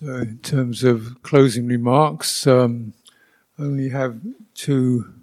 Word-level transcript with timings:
So, 0.00 0.06
in 0.16 0.38
terms 0.38 0.82
of 0.82 1.22
closing 1.22 1.68
remarks, 1.68 2.48
um, 2.48 2.94
only 3.60 3.90
have 3.90 4.18
two 4.52 5.14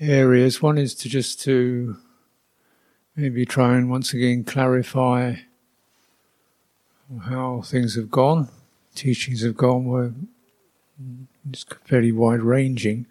areas. 0.00 0.60
One 0.60 0.76
is 0.76 0.92
to 0.96 1.08
just 1.08 1.40
to 1.42 1.98
maybe 3.14 3.46
try 3.46 3.76
and 3.76 3.88
once 3.88 4.12
again 4.12 4.42
clarify 4.42 5.36
how 7.26 7.60
things 7.60 7.94
have 7.94 8.10
gone, 8.10 8.48
teachings 8.96 9.44
have 9.44 9.56
gone. 9.56 9.84
Were 9.84 10.12
it's 11.48 11.64
fairly 11.84 12.10
wide 12.10 12.40
ranging, 12.40 13.06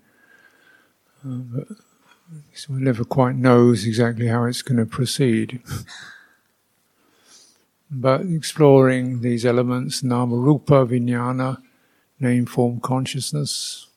uh, 1.24 1.40
but 1.54 1.68
one 2.68 2.84
never 2.84 3.06
quite 3.06 3.36
knows 3.36 3.86
exactly 3.86 4.28
how 4.28 4.44
it's 4.44 4.62
going 4.62 4.78
to 4.78 4.86
proceed. 4.86 5.62
But 7.98 8.22
exploring 8.26 9.22
these 9.22 9.46
elements, 9.46 10.04
nama 10.04 10.36
rupa 10.36 10.86
vijnana, 10.86 11.62
name 12.20 12.46
form 12.46 12.82
consciousness, 12.82 13.88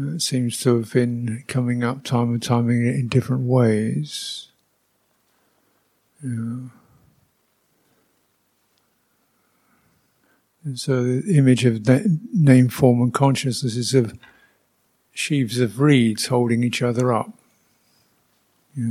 uh, 0.00 0.18
seems 0.18 0.60
to 0.60 0.76
have 0.76 0.92
been 0.92 1.42
coming 1.48 1.82
up 1.82 2.04
time 2.04 2.30
and 2.30 2.40
time 2.40 2.68
again 2.68 2.94
in 2.94 3.08
different 3.08 3.42
ways. 3.42 4.48
Yeah. 6.22 6.68
And 10.64 10.78
so 10.78 11.02
the 11.02 11.36
image 11.36 11.64
of 11.64 11.88
name, 12.32 12.68
form, 12.68 13.02
and 13.02 13.12
consciousness 13.12 13.74
is 13.74 13.94
of 13.94 14.16
sheaves 15.12 15.58
of 15.58 15.80
reeds 15.80 16.26
holding 16.26 16.62
each 16.62 16.82
other 16.82 17.12
up. 17.12 17.32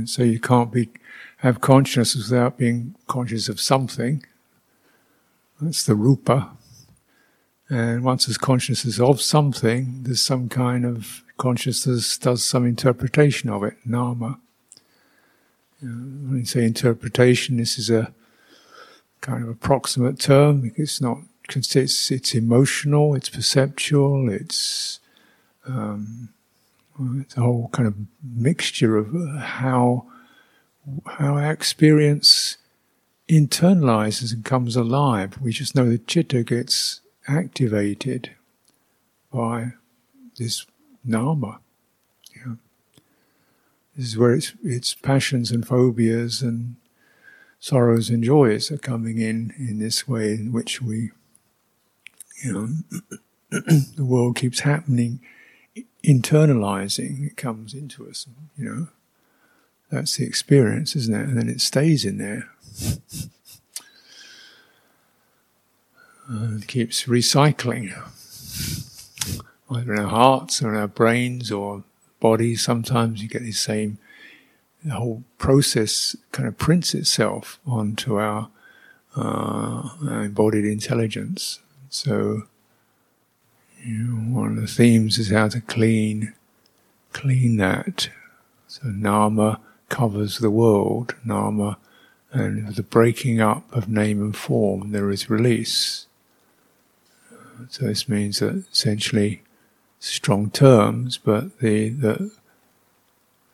So 0.04 0.22
you 0.22 0.38
can't 0.38 0.70
be 0.70 0.90
have 1.38 1.60
consciousness 1.60 2.30
without 2.30 2.56
being 2.56 2.94
conscious 3.06 3.48
of 3.48 3.60
something. 3.60 4.24
That's 5.60 5.84
the 5.84 5.94
rupa. 5.94 6.50
And 7.68 8.04
once 8.04 8.26
there's 8.26 8.38
consciousness 8.38 9.00
of 9.00 9.20
something, 9.20 10.02
there's 10.04 10.22
some 10.22 10.48
kind 10.48 10.84
of 10.84 11.24
consciousness 11.36 12.16
does 12.16 12.44
some 12.44 12.64
interpretation 12.64 13.50
of 13.50 13.62
it, 13.62 13.76
nama. 13.84 14.38
When 15.80 16.38
you 16.38 16.46
say 16.46 16.64
interpretation, 16.64 17.56
this 17.58 17.78
is 17.78 17.90
a 17.90 18.12
kind 19.20 19.42
of 19.42 19.48
approximate 19.48 20.18
term. 20.18 20.72
It's 20.76 21.00
not. 21.00 21.18
It's, 21.54 22.10
it's 22.10 22.34
emotional. 22.34 23.14
It's 23.14 23.28
perceptual. 23.28 24.28
It's 24.30 25.00
um, 25.66 26.30
it's 27.20 27.36
a 27.36 27.40
whole 27.40 27.68
kind 27.72 27.86
of 27.86 27.94
mixture 28.22 28.96
of 28.96 29.14
how 29.38 30.06
how 31.06 31.34
our 31.36 31.52
experience 31.52 32.58
internalizes 33.28 34.32
and 34.32 34.44
comes 34.44 34.76
alive. 34.76 35.38
We 35.40 35.52
just 35.52 35.74
know 35.74 35.88
the 35.88 35.98
chitta 35.98 36.42
gets 36.42 37.00
activated 37.26 38.30
by 39.32 39.72
this 40.38 40.66
nama. 41.04 41.60
Yeah. 42.34 42.54
This 43.96 44.06
is 44.06 44.18
where 44.18 44.34
its 44.34 44.52
its 44.62 44.94
passions 44.94 45.50
and 45.50 45.66
phobias 45.66 46.42
and 46.42 46.76
sorrows 47.58 48.10
and 48.10 48.22
joys 48.22 48.70
are 48.70 48.78
coming 48.78 49.18
in 49.18 49.52
in 49.58 49.78
this 49.78 50.06
way 50.06 50.34
in 50.34 50.52
which 50.52 50.80
we, 50.80 51.10
you 52.44 52.52
know, 52.52 52.68
the 53.50 54.04
world 54.04 54.36
keeps 54.36 54.60
happening, 54.60 55.20
internalizing. 56.04 57.26
It 57.26 57.36
comes 57.36 57.74
into 57.74 58.08
us, 58.08 58.26
you 58.56 58.64
know. 58.64 58.88
That's 59.90 60.16
the 60.16 60.26
experience, 60.26 60.96
isn't 60.96 61.14
it? 61.14 61.28
And 61.28 61.38
then 61.38 61.48
it 61.48 61.60
stays 61.60 62.04
in 62.04 62.18
there. 62.18 62.48
Uh, 66.28 66.56
it 66.56 66.66
keeps 66.66 67.04
recycling. 67.04 67.92
Either 69.70 69.94
in 69.94 70.00
our 70.00 70.08
hearts 70.08 70.60
or 70.62 70.74
in 70.74 70.80
our 70.80 70.88
brains 70.88 71.52
or 71.52 71.84
bodies, 72.18 72.62
sometimes 72.62 73.22
you 73.22 73.28
get 73.28 73.42
the 73.42 73.52
same, 73.52 73.98
the 74.84 74.94
whole 74.94 75.22
process 75.38 76.16
kind 76.32 76.48
of 76.48 76.58
prints 76.58 76.94
itself 76.94 77.60
onto 77.64 78.16
our, 78.16 78.48
uh, 79.16 79.90
our 80.08 80.24
embodied 80.24 80.64
intelligence. 80.64 81.60
So, 81.88 82.42
you 83.84 83.98
know, 83.98 84.40
one 84.40 84.56
of 84.56 84.60
the 84.60 84.66
themes 84.66 85.18
is 85.18 85.30
how 85.30 85.48
to 85.48 85.60
clean, 85.60 86.34
clean 87.12 87.56
that. 87.58 88.10
So 88.66 88.88
nama 88.88 89.60
covers 89.88 90.38
the 90.38 90.50
world, 90.50 91.14
nama, 91.24 91.78
and 92.32 92.74
the 92.74 92.82
breaking 92.82 93.40
up 93.40 93.70
of 93.74 93.88
name 93.88 94.20
and 94.20 94.36
form, 94.36 94.92
there 94.92 95.10
is 95.10 95.30
release. 95.30 96.06
So 97.68 97.86
this 97.86 98.08
means 98.08 98.40
that 98.40 98.64
essentially 98.70 99.42
strong 99.98 100.50
terms, 100.50 101.18
but 101.18 101.58
the, 101.58 101.88
the 101.88 102.30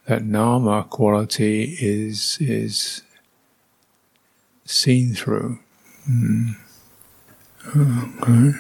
that 0.06 0.24
nama 0.24 0.84
quality 0.84 1.76
is 1.80 2.38
is 2.40 3.02
seen 4.64 5.14
through. 5.14 5.60
Mm. 6.10 6.56
Okay. 7.76 8.58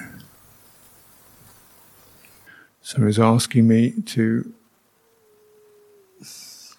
So 2.82 3.04
he's 3.06 3.18
asking 3.18 3.66
me 3.66 3.92
to 4.06 4.52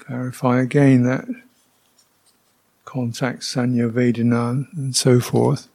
Clarify 0.06 0.60
again 0.62 1.04
that 1.04 1.26
contact, 2.84 3.42
sanya, 3.42 3.90
vedana, 3.90 4.68
and 4.76 4.96
so 4.96 5.20
forth 5.20 5.70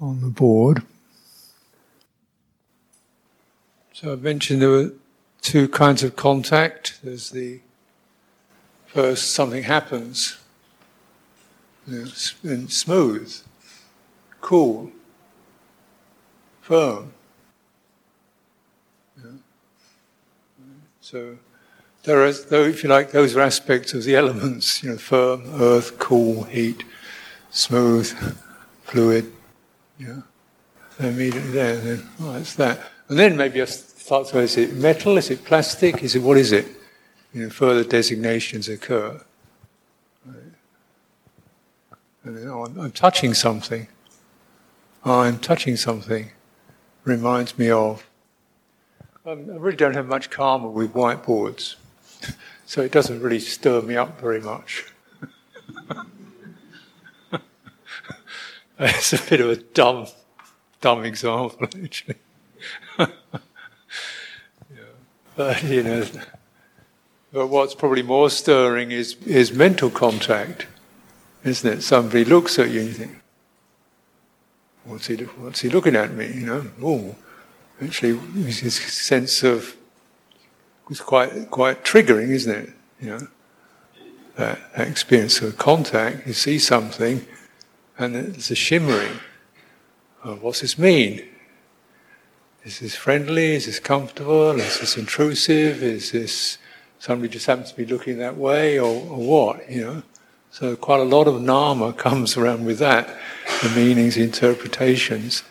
on 0.00 0.20
the 0.20 0.28
board. 0.28 0.82
So 3.92 4.12
I 4.12 4.16
mentioned 4.16 4.62
there 4.62 4.68
were 4.68 4.92
two 5.42 5.68
kinds 5.68 6.02
of 6.02 6.14
contact. 6.14 7.00
There's 7.02 7.30
the 7.30 7.60
first 8.86 9.32
something 9.32 9.64
happens, 9.64 10.38
know, 11.86 12.06
and 12.44 12.70
smooth, 12.70 13.34
cool, 14.40 14.92
firm. 16.60 17.12
So 21.00 21.38
there 22.06 22.24
are, 22.24 22.32
though, 22.32 22.64
if 22.64 22.82
you 22.82 22.88
like, 22.88 23.10
those 23.10 23.36
are 23.36 23.40
aspects 23.40 23.92
of 23.92 24.04
the 24.04 24.14
elements, 24.14 24.82
you 24.82 24.90
know, 24.90 24.96
firm, 24.96 25.42
earth, 25.60 25.98
cool, 25.98 26.44
heat, 26.44 26.84
smooth, 27.50 28.08
fluid, 28.84 29.32
yeah. 29.98 30.20
They're 30.98 31.10
immediately 31.10 31.50
there, 31.50 31.76
then, 31.76 32.08
oh, 32.20 32.32
that's 32.32 32.54
that. 32.54 32.80
And 33.08 33.18
then 33.18 33.36
maybe 33.36 33.60
I 33.60 33.66
start 33.66 34.28
to, 34.28 34.38
is 34.38 34.56
it 34.56 34.74
metal, 34.74 35.18
is 35.18 35.30
it 35.30 35.44
plastic, 35.44 36.02
is 36.02 36.14
it, 36.14 36.22
what 36.22 36.38
is 36.38 36.52
it? 36.52 36.66
You 37.34 37.42
know, 37.42 37.50
further 37.50 37.84
designations 37.84 38.68
occur. 38.68 39.20
Right. 40.24 40.36
And 42.24 42.36
then, 42.36 42.48
oh, 42.48 42.64
I'm, 42.64 42.80
I'm 42.80 42.92
touching 42.92 43.34
something. 43.34 43.88
Oh, 45.04 45.20
I'm 45.20 45.38
touching 45.38 45.76
something. 45.76 46.30
Reminds 47.04 47.58
me 47.58 47.68
of 47.70 48.06
um, 49.26 49.50
I 49.50 49.56
really 49.56 49.76
don't 49.76 49.94
have 49.94 50.06
much 50.06 50.30
karma 50.30 50.68
with 50.68 50.92
whiteboards. 50.92 51.74
So 52.66 52.82
it 52.82 52.92
doesn't 52.92 53.22
really 53.22 53.38
stir 53.40 53.80
me 53.80 53.96
up 53.96 54.20
very 54.20 54.40
much. 54.40 54.84
it's 58.78 59.12
a 59.14 59.22
bit 59.30 59.40
of 59.40 59.48
a 59.48 59.56
dumb, 59.56 60.06
dumb 60.82 61.04
example, 61.04 61.66
actually. 61.82 62.16
But 65.36 65.62
you 65.64 65.82
know, 65.82 66.06
but 67.30 67.48
what's 67.48 67.74
probably 67.74 68.02
more 68.02 68.30
stirring 68.30 68.90
is 68.90 69.16
is 69.26 69.52
mental 69.52 69.90
contact, 69.90 70.66
isn't 71.44 71.70
it? 71.70 71.82
Somebody 71.82 72.24
looks 72.24 72.58
at 72.58 72.70
you 72.70 72.80
and 72.80 72.88
you 72.88 72.94
think, 72.94 73.22
"What's 74.84 75.08
he? 75.08 75.16
What's 75.16 75.60
he 75.60 75.68
looking 75.68 75.94
at 75.94 76.14
me?" 76.14 76.32
You 76.32 76.46
know, 76.46 76.66
oh, 76.82 77.16
actually, 77.82 78.12
this 78.34 78.76
sense 78.76 79.42
of 79.42 79.76
it's 80.90 81.00
quite 81.00 81.50
quite 81.50 81.84
triggering, 81.84 82.30
isn't 82.30 82.54
it? 82.54 82.70
You 83.00 83.10
know, 83.10 83.28
that, 84.36 84.58
that 84.76 84.88
experience 84.88 85.40
of 85.40 85.58
contact. 85.58 86.26
You 86.26 86.32
see 86.32 86.58
something, 86.58 87.26
and 87.98 88.14
there's 88.14 88.50
a 88.50 88.54
shimmering. 88.54 89.18
Oh, 90.24 90.36
what's 90.36 90.60
this 90.60 90.78
mean? 90.78 91.22
Is 92.64 92.80
this 92.80 92.96
friendly? 92.96 93.54
Is 93.54 93.66
this 93.66 93.78
comfortable? 93.78 94.50
Is 94.52 94.80
this 94.80 94.96
intrusive? 94.96 95.82
Is 95.82 96.12
this 96.12 96.58
somebody 96.98 97.28
just 97.28 97.46
happens 97.46 97.70
to 97.70 97.76
be 97.76 97.86
looking 97.86 98.18
that 98.18 98.36
way, 98.36 98.78
or, 98.78 98.86
or 98.86 99.18
what? 99.18 99.70
You 99.70 99.84
know. 99.84 100.02
So 100.50 100.74
quite 100.74 101.00
a 101.00 101.04
lot 101.04 101.28
of 101.28 101.40
nama 101.42 101.92
comes 101.92 102.36
around 102.36 102.64
with 102.64 102.78
that, 102.78 103.08
the 103.62 103.68
meanings, 103.70 104.14
the 104.14 104.22
interpretations. 104.22 105.42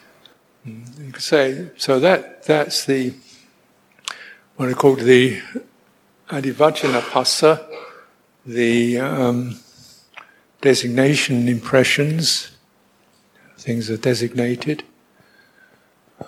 Mm, 0.67 1.05
you 1.05 1.11
could 1.11 1.21
say 1.21 1.69
so. 1.77 1.99
That 1.99 2.43
that's 2.43 2.85
the 2.85 3.13
what 4.55 4.69
I 4.69 4.73
called 4.73 5.01
the 5.01 5.41
adhivacana 6.29 7.01
phassa, 7.01 7.65
the 8.45 8.99
um, 8.99 9.59
designation 10.61 11.49
impressions, 11.49 12.51
things 13.57 13.89
are 13.89 13.97
designated. 13.97 14.83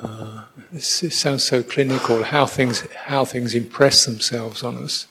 Uh, 0.01 0.44
this, 0.71 1.03
it 1.03 1.13
sounds 1.13 1.45
so 1.45 1.63
clinical. 1.63 2.24
How 2.24 2.45
things 2.45 2.81
how 3.06 3.24
things 3.24 3.56
impress 3.56 4.06
themselves 4.06 4.62
on 4.62 4.77
us, 4.83 5.07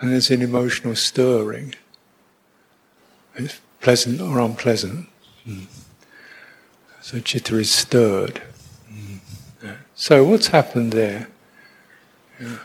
and 0.00 0.12
there's 0.12 0.30
an 0.30 0.42
emotional 0.42 0.94
stirring. 0.94 1.74
It's 3.34 3.60
pleasant 3.80 4.20
or 4.20 4.38
unpleasant. 4.38 5.08
Mm. 5.44 5.66
So 7.00 7.18
chitta 7.18 7.58
is 7.58 7.70
stirred. 7.70 8.40
Mm. 8.88 9.76
So 9.96 10.22
what's 10.22 10.46
happened 10.48 10.92
there? 10.92 11.28
Yeah. 12.40 12.58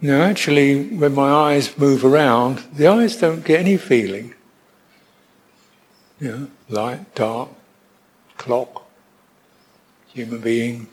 Now, 0.00 0.22
actually, 0.22 0.88
when 0.88 1.14
my 1.14 1.30
eyes 1.30 1.78
move 1.78 2.04
around, 2.04 2.58
the 2.72 2.88
eyes 2.88 3.16
don't 3.16 3.44
get 3.44 3.60
any 3.60 3.76
feeling. 3.76 4.34
You 6.18 6.30
know, 6.30 6.48
light, 6.68 7.14
dark, 7.14 7.50
clock, 8.36 8.84
human 10.08 10.40
being. 10.40 10.88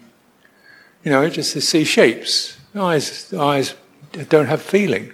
You 1.04 1.12
know, 1.12 1.28
just 1.30 1.54
to 1.54 1.62
see 1.62 1.84
shapes. 1.84 2.57
Eyes, 2.75 3.34
eyes 3.34 3.74
don't 4.30 4.46
have 4.46 4.62
feeling. 4.62 5.13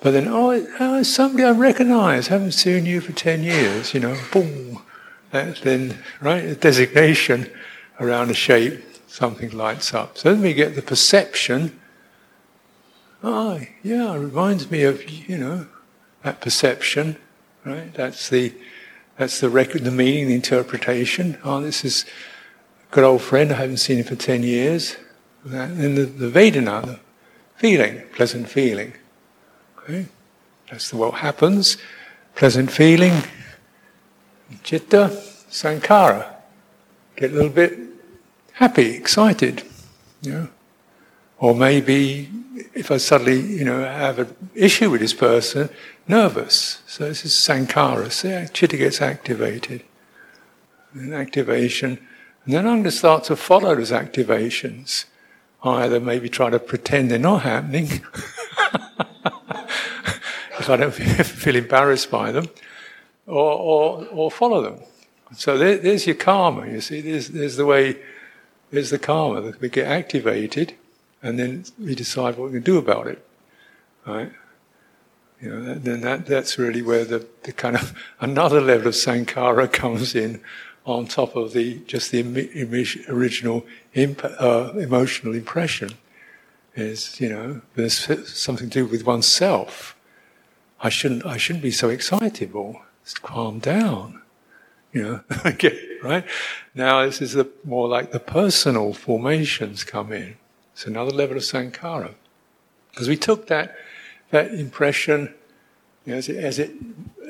But 0.00 0.12
then, 0.12 0.28
oh, 0.28 0.66
oh, 0.78 1.02
somebody 1.02 1.44
I 1.44 1.50
recognise, 1.52 2.28
haven't 2.28 2.52
seen 2.52 2.86
you 2.86 3.00
for 3.00 3.12
10 3.12 3.42
years, 3.42 3.92
you 3.92 4.00
know, 4.00 4.16
boom. 4.32 4.82
That's 5.30 5.60
then, 5.60 5.98
right, 6.20 6.44
a 6.44 6.54
designation 6.54 7.50
around 7.98 8.30
a 8.30 8.34
shape, 8.34 8.82
something 9.10 9.50
lights 9.50 9.92
up. 9.92 10.16
So 10.16 10.32
then 10.32 10.42
we 10.42 10.54
get 10.54 10.76
the 10.76 10.82
perception. 10.82 11.78
Oh, 13.22 13.60
yeah, 13.82 14.14
it 14.14 14.18
reminds 14.18 14.70
me 14.70 14.84
of, 14.84 15.08
you 15.28 15.36
know, 15.36 15.66
that 16.22 16.40
perception, 16.40 17.16
right? 17.64 17.92
That's 17.92 18.28
the, 18.30 18.54
that's 19.18 19.40
the 19.40 19.50
record, 19.50 19.82
the 19.82 19.90
meaning, 19.90 20.28
the 20.28 20.34
interpretation. 20.34 21.38
Oh, 21.42 21.60
this 21.60 21.84
is 21.84 22.04
a 22.88 22.94
good 22.94 23.04
old 23.04 23.20
friend, 23.20 23.52
I 23.52 23.56
haven't 23.56 23.78
seen 23.78 23.98
him 23.98 24.04
for 24.04 24.14
10 24.14 24.44
years. 24.44 24.96
And 25.44 25.80
then 25.80 25.94
the, 25.96 26.04
the 26.04 26.30
Vedana, 26.30 26.86
the 26.86 27.00
feeling, 27.56 28.02
pleasant 28.14 28.48
feeling. 28.48 28.94
Okay? 29.78 30.06
That's 30.70 30.88
the 30.90 30.96
what 30.96 31.14
happens. 31.14 31.78
Pleasant 32.36 32.70
feeling, 32.70 33.24
chitta, 34.62 35.08
sankhara. 35.50 36.32
Get 37.16 37.32
a 37.32 37.34
little 37.34 37.50
bit 37.50 37.89
happy, 38.60 38.90
excited. 38.94 39.64
You 40.22 40.32
know? 40.32 40.48
Or 41.38 41.54
maybe 41.54 42.28
if 42.74 42.90
I 42.90 42.98
suddenly, 42.98 43.40
you 43.40 43.64
know, 43.64 43.82
have 43.82 44.18
an 44.18 44.36
issue 44.54 44.90
with 44.90 45.00
this 45.00 45.14
person, 45.14 45.70
nervous. 46.06 46.82
So 46.86 47.08
this 47.08 47.24
is 47.24 47.32
sankhara. 47.32 48.12
So 48.12 48.46
chitta 48.52 48.76
gets 48.76 49.00
activated. 49.00 49.82
An 50.92 51.14
activation. 51.14 51.98
And 52.44 52.54
then 52.54 52.66
I'm 52.66 52.74
going 52.74 52.84
to 52.84 52.90
start 52.90 53.24
to 53.24 53.36
follow 53.36 53.74
those 53.74 53.92
activations. 53.92 55.06
Either 55.62 55.98
maybe 55.98 56.28
try 56.28 56.50
to 56.50 56.58
pretend 56.58 57.10
they're 57.10 57.18
not 57.18 57.42
happening. 57.42 57.86
if 60.58 60.68
I 60.68 60.76
don't 60.76 60.92
feel 60.94 61.56
embarrassed 61.56 62.10
by 62.10 62.32
them, 62.32 62.48
or, 63.26 63.52
or, 63.52 64.06
or 64.08 64.30
follow 64.30 64.62
them. 64.62 64.80
So 65.36 65.56
there, 65.56 65.78
there's 65.78 66.06
your 66.06 66.16
karma, 66.16 66.66
you 66.66 66.80
see, 66.80 67.00
there's, 67.00 67.28
there's 67.28 67.56
the 67.56 67.64
way, 67.64 67.96
there's 68.70 68.90
the 68.90 68.98
karma 68.98 69.40
that 69.42 69.60
we 69.60 69.68
get 69.68 69.86
activated, 69.86 70.74
and 71.22 71.38
then 71.38 71.64
we 71.78 71.94
decide 71.94 72.36
what 72.36 72.46
we 72.50 72.54
can 72.54 72.62
do 72.62 72.78
about 72.78 73.06
it, 73.06 73.24
right? 74.06 74.32
You 75.40 75.50
know, 75.50 75.74
then 75.74 76.02
that, 76.02 76.26
that's 76.26 76.58
really 76.58 76.82
where 76.82 77.04
the, 77.04 77.26
the 77.44 77.52
kind 77.52 77.76
of 77.76 77.94
another 78.20 78.60
level 78.60 78.88
of 78.88 78.94
sankhara 78.94 79.72
comes 79.72 80.14
in 80.14 80.40
on 80.86 81.06
top 81.06 81.36
of 81.36 81.52
the 81.52 81.78
just 81.86 82.10
the 82.10 82.20
original 83.08 83.66
imp- 83.94 84.24
uh, 84.24 84.72
emotional 84.76 85.34
impression. 85.34 85.90
Is 86.76 87.20
you 87.20 87.28
know 87.28 87.62
there's 87.74 88.28
something 88.32 88.70
to 88.70 88.84
do 88.84 88.86
with 88.86 89.04
oneself 89.04 89.96
I 90.82 90.88
shouldn't, 90.88 91.26
I 91.26 91.36
shouldn't 91.36 91.62
be 91.62 91.70
so 91.70 91.90
excitable. 91.90 92.80
Just 93.04 93.22
calm 93.22 93.58
down. 93.58 94.22
You 94.92 95.02
know, 95.02 95.20
okay, 95.46 95.98
right? 96.02 96.24
Now 96.74 97.04
this 97.04 97.22
is 97.22 97.34
the, 97.34 97.48
more 97.64 97.88
like 97.88 98.12
the 98.12 98.20
personal 98.20 98.92
formations 98.92 99.84
come 99.84 100.12
in. 100.12 100.36
It's 100.72 100.86
another 100.86 101.10
level 101.10 101.36
of 101.36 101.42
sankhara. 101.42 102.14
Because 102.90 103.08
we 103.08 103.16
took 103.16 103.46
that, 103.46 103.76
that 104.30 104.52
impression, 104.52 105.34
you 106.04 106.12
know, 106.12 106.18
as, 106.18 106.28
it, 106.28 106.36
as, 106.36 106.58
it, 106.58 106.72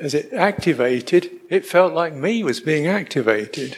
as 0.00 0.14
it 0.14 0.32
activated, 0.32 1.30
it 1.50 1.66
felt 1.66 1.92
like 1.92 2.14
me 2.14 2.42
was 2.42 2.60
being 2.60 2.86
activated. 2.86 3.76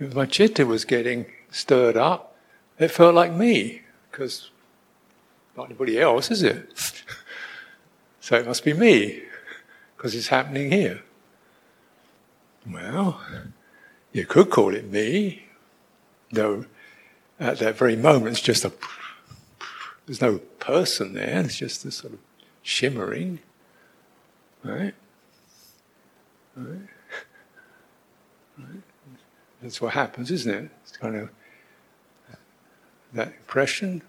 My 0.00 0.26
chitta 0.26 0.66
was 0.66 0.84
getting 0.84 1.26
stirred 1.50 1.96
up. 1.96 2.34
It 2.78 2.88
felt 2.90 3.14
like 3.14 3.32
me, 3.32 3.82
because 4.10 4.50
not 5.56 5.66
anybody 5.66 6.00
else, 6.00 6.30
is 6.30 6.42
it? 6.42 7.02
So 8.22 8.36
it 8.36 8.46
must 8.46 8.64
be 8.64 8.72
me, 8.72 9.20
because 9.96 10.14
it's 10.14 10.28
happening 10.28 10.70
here. 10.70 11.02
Well, 12.70 13.20
you 14.12 14.26
could 14.26 14.50
call 14.50 14.74
it 14.74 14.90
me, 14.90 15.46
though 16.30 16.66
at 17.40 17.58
that 17.58 17.76
very 17.76 17.96
moment 17.96 18.28
it's 18.28 18.40
just 18.40 18.64
a. 18.64 18.72
There's 20.06 20.20
no 20.20 20.38
person 20.58 21.14
there, 21.14 21.40
it's 21.40 21.56
just 21.56 21.84
a 21.84 21.90
sort 21.90 22.14
of 22.14 22.18
shimmering. 22.62 23.40
Right? 24.62 24.94
Right? 26.56 26.88
right? 28.58 28.82
That's 29.60 29.80
what 29.80 29.94
happens, 29.94 30.30
isn't 30.30 30.52
it? 30.52 30.70
It's 30.82 30.96
kind 30.96 31.16
of 31.16 31.30
that 33.12 33.28
impression. 33.28 34.02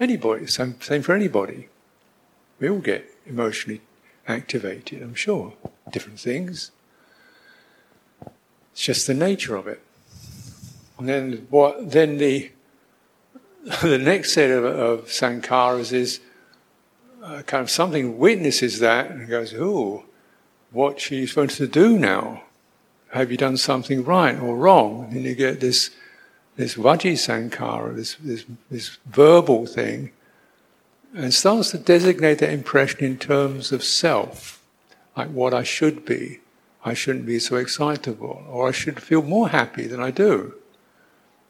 Anybody, 0.00 0.46
same, 0.46 0.80
same 0.80 1.02
for 1.02 1.14
anybody. 1.14 1.68
We 2.58 2.68
all 2.68 2.78
get 2.78 3.08
emotionally 3.26 3.80
activated, 4.26 5.02
I'm 5.02 5.14
sure. 5.14 5.54
Different 5.90 6.18
things. 6.18 6.70
It's 8.72 8.82
just 8.82 9.06
the 9.06 9.14
nature 9.14 9.56
of 9.56 9.66
it. 9.66 9.80
And 10.98 11.08
then 11.08 11.46
what? 11.50 11.90
Then 11.90 12.18
the 12.18 12.50
the 13.82 13.98
next 13.98 14.32
set 14.32 14.50
of, 14.50 14.64
of 14.64 15.06
sankharas 15.06 15.92
is 15.92 16.20
uh, 17.22 17.42
kind 17.42 17.62
of 17.62 17.70
something 17.70 18.18
witnesses 18.18 18.80
that 18.80 19.10
and 19.10 19.28
goes, 19.28 19.54
"Oh, 19.54 20.04
what 20.70 21.00
she's 21.00 21.30
supposed 21.30 21.56
to 21.58 21.66
do 21.66 21.98
now? 21.98 22.42
Have 23.12 23.30
you 23.30 23.36
done 23.36 23.56
something 23.56 24.04
right 24.04 24.38
or 24.38 24.56
wrong?" 24.56 25.08
And 25.10 25.22
you 25.22 25.34
get 25.34 25.60
this 25.60 25.90
this 26.56 26.74
sankhara, 26.74 27.96
this, 27.96 28.14
this, 28.16 28.44
this 28.70 28.98
verbal 29.06 29.66
thing, 29.66 30.12
and 31.14 31.32
starts 31.32 31.70
to 31.70 31.78
designate 31.78 32.38
that 32.38 32.50
impression 32.50 33.04
in 33.04 33.16
terms 33.16 33.70
of 33.70 33.84
self, 33.84 34.62
like 35.16 35.30
what 35.30 35.54
I 35.54 35.62
should 35.62 36.04
be. 36.04 36.40
I 36.84 36.92
shouldn't 36.92 37.24
be 37.24 37.38
so 37.38 37.56
excitable, 37.56 38.44
or 38.50 38.68
I 38.68 38.72
should 38.72 39.00
feel 39.00 39.22
more 39.22 39.48
happy 39.48 39.86
than 39.86 40.00
I 40.00 40.10
do. 40.10 40.54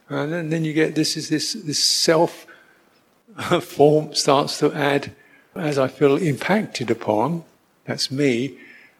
And 0.09 0.33
then, 0.33 0.50
then 0.50 0.64
you 0.64 0.73
get 0.73 0.94
this 0.94 1.16
is 1.16 1.28
this 1.28 1.54
this 1.54 1.83
self 1.83 2.47
uh, 3.37 3.59
form 3.59 4.14
starts 4.14 4.59
to 4.59 4.73
add 4.73 5.12
as 5.56 5.78
I 5.78 5.88
feel 5.88 6.16
impacted 6.16 6.90
upon. 6.90 7.44
That's 7.87 8.11
me. 8.11 8.59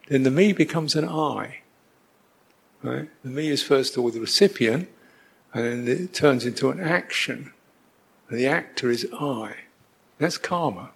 Then 0.09 0.23
the 0.23 0.31
me 0.31 0.53
becomes 0.53 0.97
an 0.97 1.09
I. 1.09 1.59
Right? 2.83 3.09
The 3.23 3.31
me 3.31 3.49
is 3.49 3.63
first 3.63 3.97
of 3.97 4.03
all 4.03 4.11
the 4.11 4.21
recipient, 4.21 4.89
and 5.53 5.87
then 5.87 6.05
it 6.05 6.15
turns 6.15 6.45
into 6.45 6.71
an 6.71 6.81
action. 6.81 7.53
And 8.29 8.39
the 8.39 8.47
actor 8.47 8.91
is 8.91 9.07
I. 9.13 9.55
That's 10.25 10.39
karma. 10.39 10.89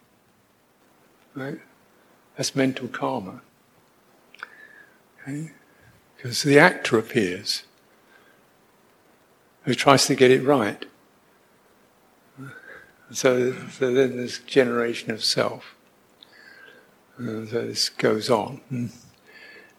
Right? 1.35 1.61
That's 2.35 2.57
mental 2.57 2.89
karma. 2.89 3.43
Okay? 5.21 5.51
Because 6.17 6.45
the 6.45 6.59
actor 6.59 6.99
appears 6.99 7.65
who 9.65 9.75
tries 9.75 10.07
to 10.07 10.15
get 10.15 10.31
it 10.31 10.43
right. 10.43 10.87
So, 13.11 13.53
so 13.69 13.93
then 13.93 14.17
there's 14.17 14.39
generation 14.39 15.11
of 15.11 15.23
self. 15.23 15.75
Uh, 17.19 17.45
so 17.45 17.67
this 17.67 17.91
goes 17.91 18.31
on. 18.31 18.63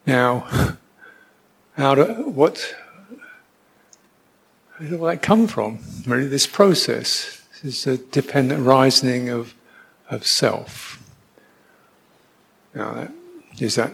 Now, 0.06 0.78
how 1.76 1.96
do, 1.96 2.04
what, 2.30 2.76
where 4.78 4.90
did 4.92 5.02
that 5.02 5.24
come 5.24 5.48
from? 5.48 5.80
Really, 6.06 6.28
this 6.28 6.46
process 6.46 7.39
this 7.62 7.86
is 7.86 7.88
a 7.88 7.98
dependent 7.98 8.66
rising 8.66 9.30
of, 9.30 9.54
of 10.10 10.26
self. 10.26 11.02
Now, 12.74 12.94
that, 12.94 13.12
is 13.60 13.76
that. 13.76 13.94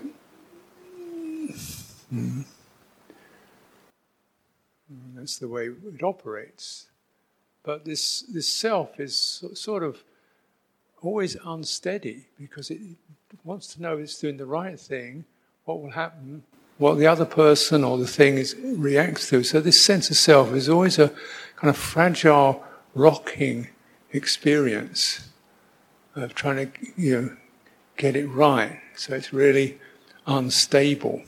Mm, 2.13 2.45
that's 5.15 5.39
the 5.39 5.47
way 5.47 5.65
it 5.67 6.03
operates. 6.03 6.87
But 7.63 7.85
this, 7.85 8.21
this 8.21 8.47
self 8.47 8.99
is 8.99 9.43
sort 9.53 9.83
of 9.83 10.03
always 11.01 11.35
unsteady 11.45 12.25
because 12.39 12.69
it 12.69 12.79
wants 13.43 13.73
to 13.73 13.81
know 13.81 13.97
it's 13.97 14.19
doing 14.19 14.37
the 14.37 14.45
right 14.45 14.79
thing 14.79 15.25
what 15.65 15.81
will 15.81 15.91
happen, 15.91 16.43
what 16.77 16.95
the 16.95 17.07
other 17.07 17.25
person 17.25 17.83
or 17.83 17.97
the 17.97 18.07
thing 18.07 18.37
is, 18.37 18.55
reacts 18.55 19.29
to. 19.29 19.43
So 19.43 19.59
this 19.59 19.83
sense 19.83 20.09
of 20.11 20.17
self 20.17 20.53
is 20.53 20.69
always 20.69 20.99
a 20.99 21.09
kind 21.55 21.69
of 21.69 21.77
fragile, 21.77 22.63
rocking 22.95 23.67
experience 24.11 25.29
of 26.15 26.33
trying 26.33 26.71
to, 26.71 26.71
you 26.97 27.21
know, 27.21 27.37
get 27.97 28.15
it 28.15 28.25
right. 28.27 28.79
So 28.95 29.13
it's 29.13 29.31
really 29.31 29.79
unstable. 30.25 31.21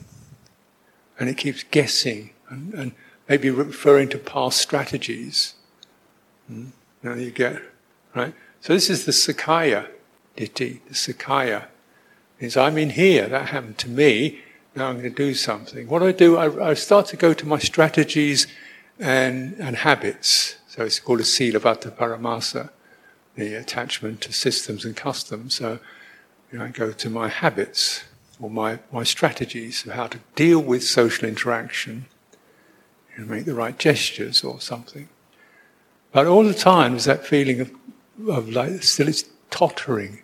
And 1.20 1.28
it 1.28 1.36
keeps 1.36 1.62
guessing 1.62 2.30
and, 2.48 2.74
and 2.74 2.92
maybe 3.28 3.50
referring 3.50 4.08
to 4.08 4.18
past 4.18 4.58
strategies. 4.58 5.54
Mm. 6.50 6.70
Now 7.02 7.14
you 7.14 7.30
get, 7.30 7.62
right? 8.14 8.34
So 8.60 8.72
this 8.72 8.90
is 8.90 9.04
the 9.04 9.12
Sakkaya 9.12 9.88
Ditthi, 10.36 10.80
the 10.86 10.94
Sakkaya. 10.94 11.66
Is 12.40 12.56
I'm 12.56 12.78
in 12.78 12.90
here, 12.90 13.28
that 13.28 13.48
happened 13.48 13.78
to 13.78 13.88
me, 13.88 14.40
now 14.76 14.88
I'm 14.88 15.00
going 15.00 15.10
to 15.12 15.16
do 15.16 15.34
something. 15.34 15.88
What 15.88 15.98
do 15.98 16.06
I 16.06 16.12
do? 16.12 16.36
I, 16.36 16.70
I 16.70 16.74
start 16.74 17.06
to 17.06 17.16
go 17.16 17.34
to 17.34 17.46
my 17.46 17.58
strategies 17.58 18.46
and, 18.98 19.56
and 19.58 19.76
habits. 19.76 20.57
So 20.78 20.84
it's 20.84 21.00
called 21.00 21.18
a 21.18 21.24
Silabbata 21.24 21.90
Paramasa, 21.90 22.70
the 23.34 23.54
attachment 23.54 24.20
to 24.20 24.32
systems 24.32 24.84
and 24.84 24.94
customs. 24.96 25.56
So 25.56 25.80
you 26.52 26.60
know, 26.60 26.66
I 26.66 26.68
go 26.68 26.92
to 26.92 27.10
my 27.10 27.26
habits 27.26 28.04
or 28.38 28.48
my, 28.48 28.78
my 28.92 29.02
strategies 29.02 29.84
of 29.84 29.94
how 29.94 30.06
to 30.06 30.20
deal 30.36 30.60
with 30.60 30.84
social 30.84 31.28
interaction 31.28 32.06
and 33.16 33.28
make 33.28 33.44
the 33.44 33.54
right 33.54 33.76
gestures 33.76 34.44
or 34.44 34.60
something. 34.60 35.08
But 36.12 36.28
all 36.28 36.44
the 36.44 36.54
time 36.54 36.92
there's 36.92 37.06
that 37.06 37.26
feeling 37.26 37.58
of, 37.60 37.72
of 38.28 38.48
like 38.48 38.84
still 38.84 39.08
it's 39.08 39.24
tottering. 39.50 40.22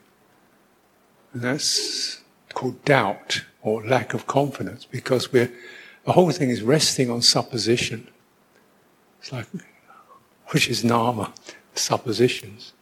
And 1.32 1.42
that's 1.42 2.20
called 2.52 2.84
doubt 2.84 3.42
or 3.60 3.84
lack 3.84 4.14
of 4.14 4.28
confidence 4.28 4.84
because 4.84 5.32
we're 5.32 5.50
the 6.04 6.12
whole 6.12 6.30
thing 6.30 6.50
is 6.50 6.62
resting 6.62 7.10
on 7.10 7.22
supposition. 7.22 8.06
It's 9.18 9.32
like 9.32 9.48
which 10.48 10.68
is 10.68 10.84
nama, 10.84 11.32
suppositions. 11.74 12.72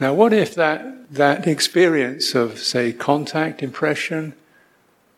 Now, 0.00 0.12
what 0.14 0.32
if 0.32 0.54
that, 0.54 1.12
that 1.12 1.46
experience 1.46 2.34
of, 2.34 2.58
say, 2.58 2.92
contact, 2.92 3.62
impression, 3.62 4.34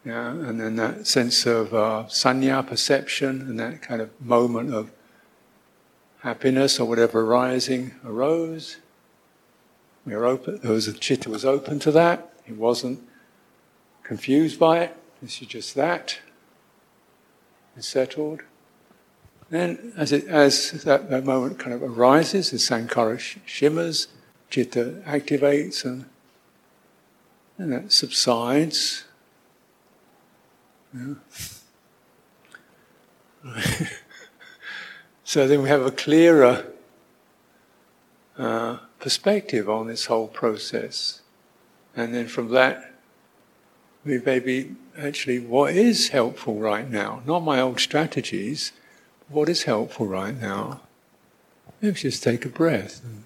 yeah, 0.04 0.30
and 0.30 0.60
then 0.60 0.76
that 0.76 1.06
sense 1.08 1.46
of 1.46 1.74
uh, 1.74 2.04
sanya, 2.06 2.64
perception, 2.64 3.40
and 3.40 3.58
that 3.58 3.82
kind 3.82 4.00
of 4.00 4.10
moment 4.20 4.72
of 4.72 4.92
happiness 6.20 6.78
or 6.78 6.88
whatever 6.88 7.22
arising 7.22 7.92
arose. 8.04 8.76
We 10.04 10.14
were 10.14 10.26
open, 10.26 10.60
there 10.62 10.70
was 10.70 10.86
a 10.86 10.92
chitta 10.92 11.28
was 11.28 11.44
open 11.44 11.80
to 11.80 11.90
that. 11.90 12.32
It 12.46 12.56
wasn't 12.56 13.00
confused 14.04 14.60
by 14.60 14.80
it. 14.80 14.96
This 15.20 15.42
is 15.42 15.48
just 15.48 15.74
that. 15.74 16.20
It's 17.76 17.88
settled. 17.88 18.42
Then, 19.48 19.92
as, 19.96 20.12
it, 20.12 20.26
as 20.26 20.72
that, 20.84 21.08
that 21.10 21.24
moment 21.24 21.58
kind 21.58 21.72
of 21.72 21.82
arises, 21.82 22.50
the 22.50 22.56
sankhara 22.56 23.18
sh- 23.18 23.38
shimmers, 23.44 24.08
Chitta 24.50 25.02
activates 25.06 25.84
and, 25.84 26.06
and 27.58 27.72
that 27.72 27.92
subsides. 27.92 29.04
Yeah. 30.94 31.14
so 35.24 35.46
then 35.46 35.62
we 35.62 35.68
have 35.68 35.82
a 35.82 35.90
clearer 35.90 36.66
uh, 38.38 38.78
perspective 38.98 39.68
on 39.68 39.86
this 39.86 40.06
whole 40.06 40.28
process. 40.28 41.20
And 41.94 42.14
then 42.14 42.26
from 42.26 42.50
that, 42.50 42.94
we 44.04 44.18
maybe 44.18 44.74
actually 44.96 45.38
what 45.38 45.74
is 45.74 46.08
helpful 46.08 46.58
right 46.58 46.88
now, 46.88 47.22
not 47.26 47.40
my 47.40 47.60
old 47.60 47.80
strategies, 47.80 48.72
what 49.28 49.48
is 49.48 49.64
helpful 49.64 50.06
right 50.06 50.38
now. 50.40 50.80
Maybe 51.80 51.94
just 51.94 52.22
take 52.22 52.44
a 52.44 52.48
breath. 52.48 53.02
And, 53.04 53.24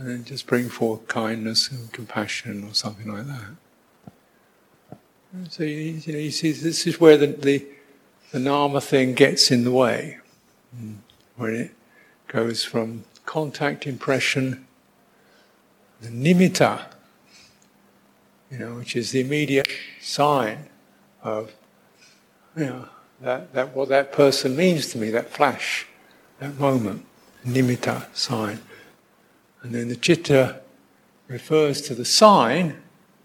and 0.00 0.26
just 0.26 0.46
bring 0.46 0.68
forth 0.68 1.08
kindness 1.08 1.70
and 1.70 1.92
compassion 1.92 2.64
or 2.64 2.74
something 2.74 3.12
like 3.12 3.26
that. 3.26 3.56
So 5.50 5.62
you, 5.62 6.00
you, 6.04 6.12
know, 6.12 6.18
you 6.18 6.30
see, 6.30 6.52
this 6.52 6.86
is 6.86 7.00
where 7.00 7.16
the, 7.16 7.26
the, 7.26 7.66
the 8.32 8.38
nama 8.38 8.80
thing 8.80 9.14
gets 9.14 9.50
in 9.50 9.64
the 9.64 9.72
way, 9.72 10.18
mm. 10.74 10.96
when 11.36 11.54
it 11.54 11.72
goes 12.28 12.64
from 12.64 13.04
contact 13.26 13.86
impression, 13.86 14.66
the 16.00 16.08
nimitta, 16.08 16.86
you 18.50 18.58
know, 18.58 18.76
which 18.76 18.96
is 18.96 19.10
the 19.10 19.20
immediate 19.20 19.68
sign 20.00 20.70
of, 21.22 21.52
you 22.56 22.64
know, 22.64 22.88
that, 23.20 23.52
that 23.52 23.74
what 23.74 23.88
that 23.88 24.12
person 24.12 24.56
means 24.56 24.88
to 24.92 24.98
me, 24.98 25.10
that 25.10 25.30
flash, 25.30 25.86
that 26.38 26.58
moment, 26.58 27.04
nimitta 27.46 28.06
sign. 28.14 28.60
And 29.62 29.74
then 29.74 29.88
the 29.88 29.96
chitta 29.96 30.60
refers 31.26 31.80
to 31.82 31.94
the 31.94 32.04
sign 32.04 32.80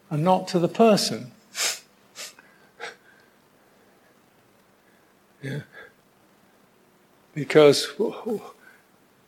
and 0.10 0.24
not 0.24 0.48
to 0.50 0.60
the 0.60 0.68
person. 0.68 1.32
yeah. 5.44 5.62
Because 7.34 7.86
when 7.98 8.42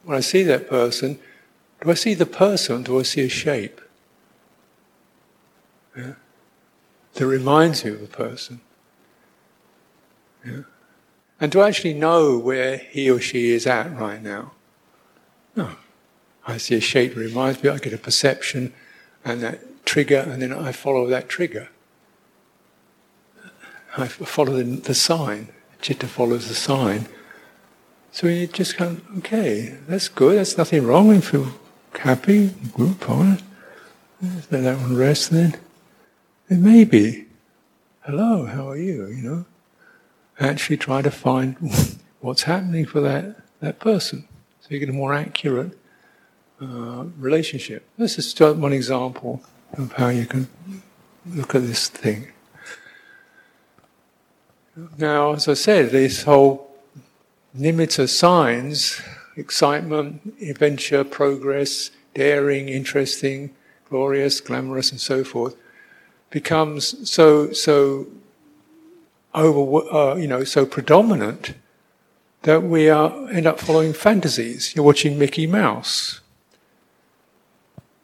I 0.10 0.20
see 0.20 0.44
that 0.44 0.70
person, 0.70 1.20
do 1.82 1.92
I 1.92 1.96
see 1.96 2.14
the 2.14 2.26
person 2.26 2.84
do 2.84 3.00
I 3.00 3.04
see 3.04 3.22
a 3.22 3.30
shape? 3.30 3.82
Yeah. 5.96 6.14
That 7.14 7.28
reminds 7.28 7.86
me 7.86 7.92
of 7.92 8.02
the 8.02 8.08
person. 8.08 8.62
And 11.40 11.52
to 11.52 11.62
actually 11.62 11.94
know 11.94 12.38
where 12.38 12.78
he 12.78 13.10
or 13.10 13.20
she 13.20 13.52
is 13.52 13.68
at 13.68 13.96
right 13.98 14.22
now. 14.22 14.52
No. 15.56 15.72
I 16.48 16.58
see 16.58 16.76
a 16.76 16.82
shape 16.82 17.16
that 17.16 17.20
reminds 17.20 17.64
me, 17.64 17.70
I 17.70 17.78
get 17.78 17.94
a 17.94 17.98
perception 17.98 18.74
and 19.24 19.42
that 19.42 19.86
trigger, 19.86 20.20
and 20.20 20.42
then 20.42 20.54
I 20.54 20.72
follow 20.72 21.08
that 21.08 21.28
trigger. 21.28 21.70
I 23.98 24.08
follow 24.08 24.54
the, 24.54 24.64
the 24.64 24.94
sign. 24.94 25.50
Chitta 25.82 26.08
follows 26.08 26.48
the 26.48 26.54
sign. 26.54 27.08
So 28.12 28.28
you 28.28 28.48
just 28.48 28.78
kind 28.78 28.98
of, 28.98 29.18
okay, 29.18 29.76
that's 29.88 30.08
good, 30.08 30.38
that's 30.38 30.58
nothing 30.58 30.86
wrong. 30.86 31.08
We 31.08 31.22
feel 31.22 31.48
happy, 32.00 32.54
good, 32.76 32.96
fine. 32.98 33.42
Let 34.22 34.64
that 34.64 34.80
one 34.80 34.96
rest 34.96 35.32
then. 35.32 35.58
It 36.50 36.60
may 36.60 36.84
be, 36.84 37.26
hello, 38.06 38.46
how 38.46 38.70
are 38.70 38.78
you, 38.78 39.08
you 39.08 39.22
know? 39.22 39.46
Actually 40.40 40.78
try 40.78 41.02
to 41.02 41.12
find 41.12 41.56
what's 42.20 42.44
happening 42.44 42.86
for 42.86 43.02
that, 43.02 43.38
that 43.60 43.80
person. 43.80 44.28
So 44.62 44.68
you 44.70 44.80
get 44.80 44.90
a 44.90 44.94
more 44.94 45.14
accurate 45.14 45.78
uh, 46.62 47.06
relationship. 47.18 47.88
This 47.98 48.18
is 48.18 48.34
just 48.34 48.58
one 48.58 48.74
example 48.74 49.42
of 49.78 49.94
how 49.94 50.10
you 50.10 50.26
can 50.26 50.48
look 51.26 51.56
at 51.56 51.62
this 51.62 51.88
thing. 51.88 52.30
Now, 54.98 55.34
as 55.34 55.48
I 55.48 55.54
said, 55.54 55.92
this 55.92 56.24
whole 56.24 56.76
nimitta 57.58 58.10
signs, 58.10 59.02
excitement, 59.38 60.36
adventure, 60.42 61.04
progress, 61.04 61.92
daring, 62.14 62.68
interesting, 62.68 63.56
glorious, 63.90 64.42
glamorous, 64.42 64.92
and 64.92 65.00
so 65.00 65.24
forth, 65.24 65.56
becomes 66.30 67.10
so 67.10 67.54
so 67.54 68.08
over, 69.36 69.94
uh, 69.94 70.16
you 70.16 70.28
know, 70.28 70.44
so 70.44 70.66
predominant 70.66 71.54
that 72.44 72.64
we 72.64 72.90
are 72.90 73.30
end 73.30 73.46
up 73.48 73.60
following 73.60 73.94
fantasies. 73.94 74.76
You're 74.76 74.86
watching 74.86 75.18
Mickey 75.20 75.48
Mouse 75.48 76.22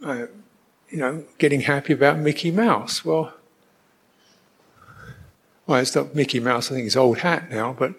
uh, 0.04 0.26
you 0.90 0.98
know, 0.98 1.24
getting 1.38 1.62
happy 1.62 1.94
about 1.94 2.20
Mickey 2.20 2.52
Mouse. 2.52 3.06
Well, 3.06 3.34
well, 5.68 5.80
it's 5.80 5.96
not 5.96 6.16
Mickey 6.16 6.40
Mouse, 6.40 6.72
I 6.72 6.76
think 6.76 6.88
it's 6.88 6.96
old 6.96 7.20
hat 7.20 7.50
now, 7.52 7.74
but 7.78 7.94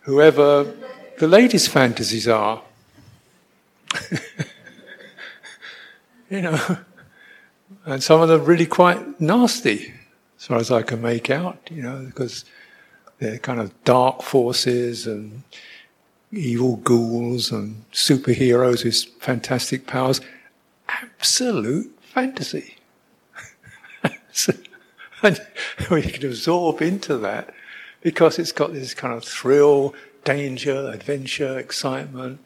whoever 0.00 0.74
the 1.18 1.28
latest 1.28 1.70
fantasies 1.70 2.28
are, 2.28 2.62
you 6.30 6.42
know, 6.42 6.78
and 7.86 8.02
some 8.02 8.20
of 8.20 8.28
them 8.28 8.44
really 8.44 8.66
quite 8.66 9.20
nasty, 9.20 9.94
as 10.38 10.46
far 10.46 10.58
as 10.58 10.70
I 10.70 10.82
can 10.82 11.00
make 11.00 11.30
out, 11.30 11.56
you 11.70 11.82
know, 11.82 12.04
because 12.04 12.44
they're 13.18 13.38
kind 13.38 13.60
of 13.60 13.72
dark 13.84 14.22
forces 14.22 15.06
and 15.06 15.42
evil 16.32 16.76
ghouls 16.76 17.50
and 17.50 17.84
superheroes 17.92 18.84
with 18.84 19.04
fantastic 19.20 19.86
powers 19.86 20.20
absolute 20.88 21.96
fantasy. 22.00 22.76
and 25.22 25.40
we 25.90 26.02
can 26.02 26.26
absorb 26.26 26.82
into 26.82 27.16
that 27.18 27.54
because 28.00 28.38
it's 28.38 28.52
got 28.52 28.72
this 28.72 28.94
kind 28.94 29.14
of 29.14 29.24
thrill, 29.24 29.94
danger, 30.24 30.90
adventure, 30.90 31.58
excitement, 31.58 32.40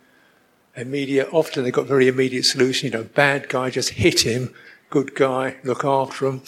immediate. 0.77 1.29
Often 1.33 1.65
they've 1.65 1.73
got 1.73 1.87
very 1.87 2.09
immediate 2.09 2.45
solution. 2.45 2.91
You 2.91 2.99
know, 2.99 3.05
bad 3.05 3.49
guy, 3.49 3.71
just 3.71 3.91
hit 3.91 4.21
him. 4.21 4.55
Good 4.91 5.15
guy, 5.15 5.57
look 5.65 5.85
after 5.85 6.27
him. 6.27 6.43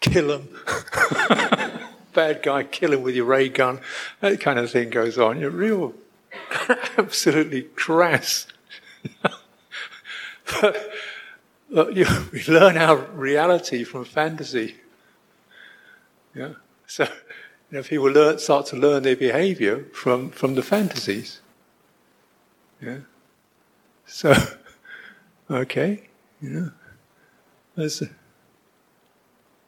kill 0.00 0.28
them. 0.38 1.72
Bad 2.16 2.42
guy, 2.42 2.62
kill 2.64 2.94
him 2.94 3.02
with 3.02 3.14
your 3.14 3.26
ray 3.26 3.50
gun. 3.50 3.78
That 4.20 4.40
kind 4.40 4.58
of 4.58 4.70
thing 4.70 4.88
goes 4.88 5.18
on. 5.18 5.38
You're 5.38 5.50
real, 5.50 5.92
absolutely 6.96 7.64
crass. 7.64 8.46
but, 9.22 10.92
but 11.70 11.94
you, 11.94 12.06
we 12.32 12.42
learn 12.48 12.78
our 12.78 12.96
reality 12.96 13.84
from 13.84 14.06
fantasy. 14.06 14.76
Yeah. 16.34 16.54
So, 16.86 17.04
you 17.04 17.76
know, 17.76 17.82
people 17.82 18.06
learn, 18.06 18.38
start 18.38 18.64
to 18.68 18.76
learn 18.76 19.02
their 19.02 19.14
behavior 19.14 19.84
from, 19.92 20.30
from 20.30 20.54
the 20.54 20.62
fantasies. 20.62 21.40
Yeah. 22.80 23.00
So, 24.06 24.34
okay, 25.50 26.08
you 26.40 26.72
know, 27.76 27.90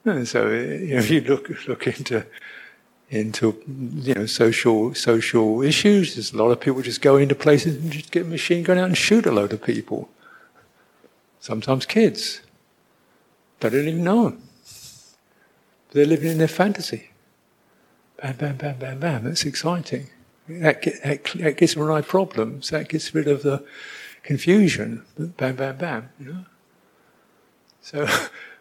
there's, 0.09 0.25
so 0.25 0.47
uh, 0.47 0.51
if 0.51 1.11
you 1.15 1.21
look 1.21 1.49
look 1.67 1.87
into 1.87 2.27
into 3.11 3.63
you 3.67 4.15
know 4.15 4.27
social 4.27 4.95
social 4.95 5.63
issues, 5.63 6.15
there's 6.15 6.33
a 6.33 6.37
lot 6.37 6.51
of 6.51 6.61
people 6.61 6.83
just 6.83 7.01
go 7.01 7.17
into 7.17 7.35
places 7.35 7.77
and 7.77 7.91
just 7.91 8.11
get 8.11 8.27
a 8.27 8.29
machine 8.29 8.63
gun 8.63 8.79
out 8.79 8.87
and 8.87 8.99
shoot 8.99 9.27
a 9.27 9.33
load 9.33 9.53
of 9.53 9.63
people. 9.63 10.09
Sometimes 11.41 11.87
kids. 11.87 12.41
They 13.61 13.71
don't 13.71 13.89
even 13.89 14.05
know 14.05 14.31
them. 14.31 14.43
They're 15.91 16.07
living 16.07 16.31
in 16.31 16.39
their 16.39 16.49
fantasy. 16.49 17.11
Bam, 18.21 18.37
bam, 18.37 18.57
bam, 18.57 18.79
bam, 18.79 18.99
bam. 19.01 19.25
That's 19.25 19.45
exciting. 19.45 20.09
That, 20.49 20.83
that, 21.05 21.25
that 21.35 21.57
gets 21.57 21.77
rid 21.77 21.97
of 21.97 22.09
problems. 22.09 22.71
That 22.71 22.89
gets 22.89 23.15
rid 23.15 23.29
of 23.29 23.43
the 23.43 23.65
confusion. 24.23 25.05
Bam, 25.17 25.57
bam, 25.57 25.77
bam. 25.77 26.09
You 26.21 26.27
know. 26.33 26.45
So, 27.81 28.07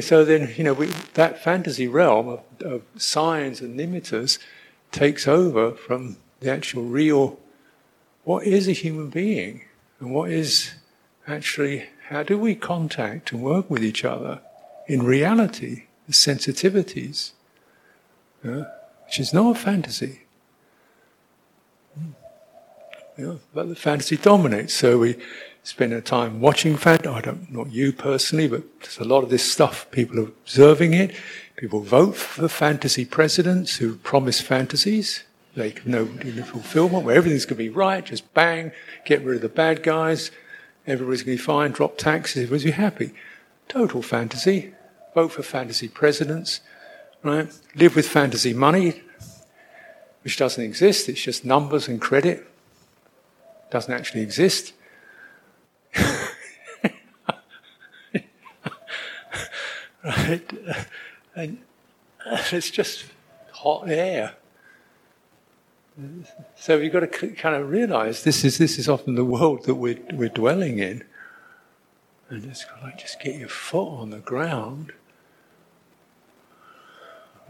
so 0.00 0.24
then 0.24 0.52
you 0.56 0.64
know 0.64 0.74
we, 0.74 0.86
that 1.14 1.42
fantasy 1.42 1.88
realm 1.88 2.28
of, 2.28 2.40
of 2.60 2.82
signs 2.96 3.60
and 3.60 3.78
nimittas 3.78 4.38
takes 4.90 5.26
over 5.26 5.72
from 5.72 6.16
the 6.40 6.50
actual 6.50 6.84
real. 6.84 7.38
What 8.24 8.46
is 8.46 8.68
a 8.68 8.72
human 8.72 9.08
being, 9.10 9.62
and 9.98 10.14
what 10.14 10.30
is 10.30 10.74
actually 11.26 11.86
how 12.08 12.22
do 12.22 12.38
we 12.38 12.54
contact 12.54 13.32
and 13.32 13.42
work 13.42 13.70
with 13.70 13.82
each 13.82 14.04
other 14.04 14.40
in 14.86 15.02
reality, 15.02 15.84
the 16.06 16.12
sensitivities, 16.12 17.32
yeah, 18.44 18.64
which 19.06 19.20
is 19.20 19.32
not 19.32 19.56
a 19.56 19.58
fantasy. 19.58 20.22
Hmm. 21.96 22.10
Yeah, 23.16 23.34
but 23.54 23.68
the 23.68 23.76
fantasy 23.76 24.16
dominates. 24.16 24.74
So 24.74 24.98
we 24.98 25.16
spend 25.62 25.92
our 25.92 26.00
time 26.00 26.40
watching 26.40 26.76
fantasy. 26.76 27.08
I 27.08 27.20
don't, 27.20 27.50
not 27.50 27.70
you 27.70 27.92
personally, 27.92 28.48
but 28.48 28.62
there's 28.80 28.98
a 28.98 29.04
lot 29.04 29.22
of 29.22 29.30
this 29.30 29.50
stuff. 29.50 29.90
People 29.90 30.18
are 30.18 30.24
observing 30.24 30.94
it. 30.94 31.14
People 31.56 31.80
vote 31.80 32.16
for 32.16 32.48
fantasy 32.48 33.04
presidents 33.04 33.76
who 33.76 33.96
promise 33.96 34.40
fantasies. 34.40 35.24
They 35.54 35.70
can 35.70 35.90
know 35.90 36.04
the 36.04 36.42
fulfillment 36.42 37.04
where 37.04 37.14
everything's 37.14 37.44
going 37.44 37.58
to 37.58 37.64
be 37.64 37.68
right. 37.68 38.04
Just 38.04 38.32
bang, 38.34 38.72
get 39.04 39.22
rid 39.22 39.36
of 39.36 39.42
the 39.42 39.48
bad 39.48 39.82
guys. 39.82 40.30
Everybody's 40.86 41.22
going 41.22 41.36
to 41.36 41.42
be 41.42 41.46
fine. 41.46 41.72
Drop 41.72 41.98
taxes. 41.98 42.44
Everybody's 42.44 42.64
be 42.64 42.70
happy. 42.72 43.14
Total 43.68 44.02
fantasy. 44.02 44.74
Vote 45.14 45.32
for 45.32 45.42
fantasy 45.42 45.88
presidents. 45.88 46.60
Right? 47.22 47.48
Live 47.76 47.94
with 47.94 48.08
fantasy 48.08 48.52
money, 48.52 49.02
which 50.24 50.36
doesn't 50.36 50.64
exist. 50.64 51.08
It's 51.08 51.22
just 51.22 51.44
numbers 51.44 51.86
and 51.86 52.00
credit 52.00 52.48
doesn't 53.70 53.92
actually 53.92 54.22
exist. 54.22 54.72
Right? 60.04 60.50
And 61.34 61.58
it's 62.26 62.70
just 62.70 63.06
hot 63.52 63.88
air. 63.88 64.34
So 66.56 66.78
you've 66.78 66.92
got 66.92 67.00
to 67.00 67.28
kind 67.30 67.54
of 67.54 67.68
realize 67.70 68.24
this 68.24 68.44
is 68.44 68.58
this 68.58 68.78
is 68.78 68.88
often 68.88 69.14
the 69.14 69.24
world 69.24 69.64
that 69.64 69.74
we're 69.74 69.98
we're 70.12 70.28
dwelling 70.28 70.78
in, 70.78 71.04
and 72.30 72.42
just 72.42 72.66
like 72.82 72.98
just 72.98 73.20
get 73.20 73.36
your 73.36 73.48
foot 73.48 73.88
on 73.88 74.10
the 74.10 74.18
ground. 74.18 74.92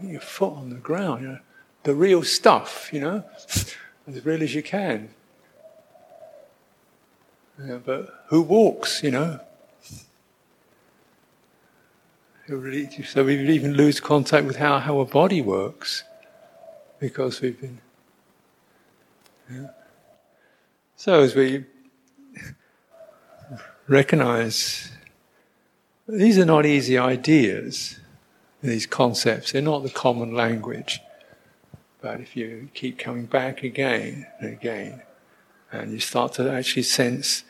Get 0.01 0.11
your 0.11 0.21
foot 0.21 0.53
on 0.53 0.69
the 0.69 0.75
ground, 0.75 1.21
you 1.21 1.27
know, 1.29 1.39
the 1.83 1.95
real 1.95 2.23
stuff, 2.23 2.89
you 2.91 2.99
know, 2.99 3.23
as 4.07 4.25
real 4.25 4.43
as 4.43 4.53
you 4.53 4.63
can. 4.63 5.09
Yeah, 7.63 7.77
but 7.77 8.25
who 8.27 8.41
walks, 8.41 9.03
you 9.03 9.11
know? 9.11 9.39
So 12.47 13.23
we 13.23 13.49
even 13.49 13.73
lose 13.73 14.01
contact 14.01 14.45
with 14.45 14.57
how, 14.57 14.79
how 14.79 14.99
a 14.99 15.05
body 15.05 15.41
works 15.41 16.03
because 16.99 17.39
we've 17.39 17.59
been. 17.59 17.79
Yeah. 19.49 19.67
So 20.97 21.21
as 21.21 21.35
we 21.35 21.65
recognize 23.87 24.91
these 26.07 26.37
are 26.37 26.45
not 26.45 26.65
easy 26.65 26.97
ideas, 26.97 27.99
these 28.61 28.85
concepts, 28.85 29.53
they're 29.53 29.61
not 29.61 29.83
the 29.83 29.89
common 29.89 30.33
language. 30.33 30.99
But 32.01 32.19
if 32.19 32.35
you 32.35 32.69
keep 32.73 32.99
coming 32.99 33.25
back 33.25 33.63
again 33.63 34.27
and 34.39 34.51
again, 34.51 35.01
and 35.71 35.93
you 35.93 35.99
start 35.99 36.33
to 36.33 36.51
actually 36.51 36.83
sense 36.83 37.45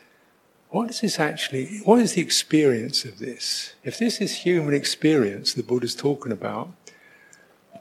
what 0.73 0.89
is 0.89 1.01
this 1.01 1.19
actually, 1.19 1.81
what 1.86 1.99
is 1.99 2.13
the 2.13 2.21
experience 2.21 3.05
of 3.05 3.19
this? 3.19 3.75
If 3.83 3.99
this 3.99 4.19
is 4.19 4.38
human 4.38 4.73
experience 4.73 5.53
the 5.53 5.62
Buddha's 5.62 5.93
talking 5.93 6.31
about, 6.31 6.71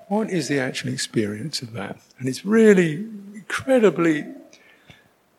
what 0.08 0.28
is 0.28 0.48
the 0.48 0.60
actual 0.60 0.92
experience 0.92 1.62
of 1.62 1.72
that? 1.72 1.98
And 2.18 2.28
it's 2.28 2.44
really 2.44 2.96
incredibly 3.32 4.26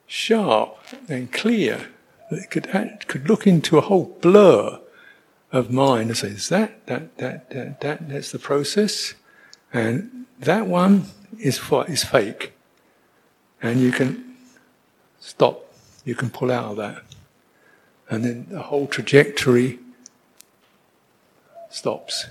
sharp 0.08 0.80
and 1.08 1.32
clear. 1.32 1.90
that 2.32 2.40
It 2.40 2.50
could, 2.50 3.06
could 3.08 3.30
look 3.30 3.46
into 3.46 3.78
a 3.78 3.82
whole 3.82 4.18
blur 4.20 4.80
of 5.52 5.70
mind 5.70 6.10
and 6.10 6.18
say, 6.18 6.30
is 6.30 6.50
that, 6.50 6.88
that, 6.88 7.16
that, 7.20 7.52
that, 7.52 7.82
that, 7.82 8.10
that's 8.10 8.32
the 8.32 8.40
process? 8.40 9.14
And 9.72 10.26
that 10.40 10.66
one 10.66 11.06
is, 11.38 11.62
is 11.88 12.04
fake. 12.04 12.54
And 13.62 13.80
you 13.80 13.92
can 13.92 14.38
stop. 15.20 15.72
You 16.04 16.16
can 16.16 16.32
pull 16.32 16.52
out 16.52 16.72
of 16.72 16.78
that. 16.78 17.04
And 18.14 18.24
then 18.24 18.46
the 18.48 18.62
whole 18.62 18.86
trajectory 18.86 19.80
stops. 21.72 22.28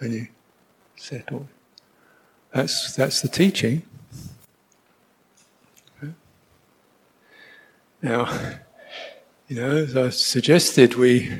And 0.00 0.12
you 0.12 0.28
settle. 0.96 1.48
That's, 2.52 2.94
that's 2.94 3.22
the 3.22 3.28
teaching. 3.28 3.84
Now, 8.02 8.38
you 9.48 9.56
know, 9.56 9.76
as 9.76 9.96
I 9.96 10.10
suggested, 10.10 10.96
we. 10.96 11.32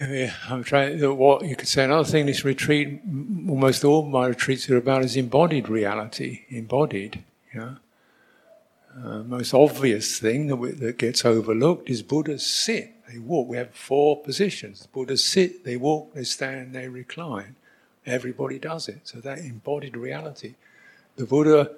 I'm 0.00 0.64
trying. 0.64 1.00
What 1.18 1.44
you 1.44 1.54
could 1.54 1.68
say 1.68 1.84
another 1.84 2.08
thing. 2.08 2.24
This 2.24 2.46
retreat, 2.46 3.02
almost 3.46 3.84
all 3.84 4.06
my 4.06 4.28
retreats 4.28 4.70
are 4.70 4.76
about 4.78 5.04
is 5.04 5.16
embodied 5.16 5.68
reality, 5.68 6.46
embodied. 6.48 7.24
You 7.52 7.60
know, 7.60 7.76
uh, 9.04 9.22
most 9.22 9.54
obvious 9.54 10.18
thing 10.18 10.48
that, 10.48 10.56
we, 10.56 10.72
that 10.72 10.98
gets 10.98 11.24
overlooked 11.24 11.88
is 11.88 12.02
Buddhas 12.02 12.46
sit, 12.46 12.94
they 13.06 13.18
walk. 13.18 13.48
We 13.48 13.56
have 13.56 13.74
four 13.74 14.22
positions. 14.22 14.86
Buddhas 14.92 15.24
sit, 15.24 15.64
they 15.64 15.76
walk, 15.76 16.14
they 16.14 16.24
stand, 16.24 16.74
they 16.74 16.88
recline. 16.88 17.56
Everybody 18.04 18.58
does 18.58 18.88
it. 18.88 19.00
So 19.04 19.20
that 19.20 19.38
embodied 19.38 19.96
reality. 19.96 20.54
The 21.16 21.26
Buddha, 21.26 21.72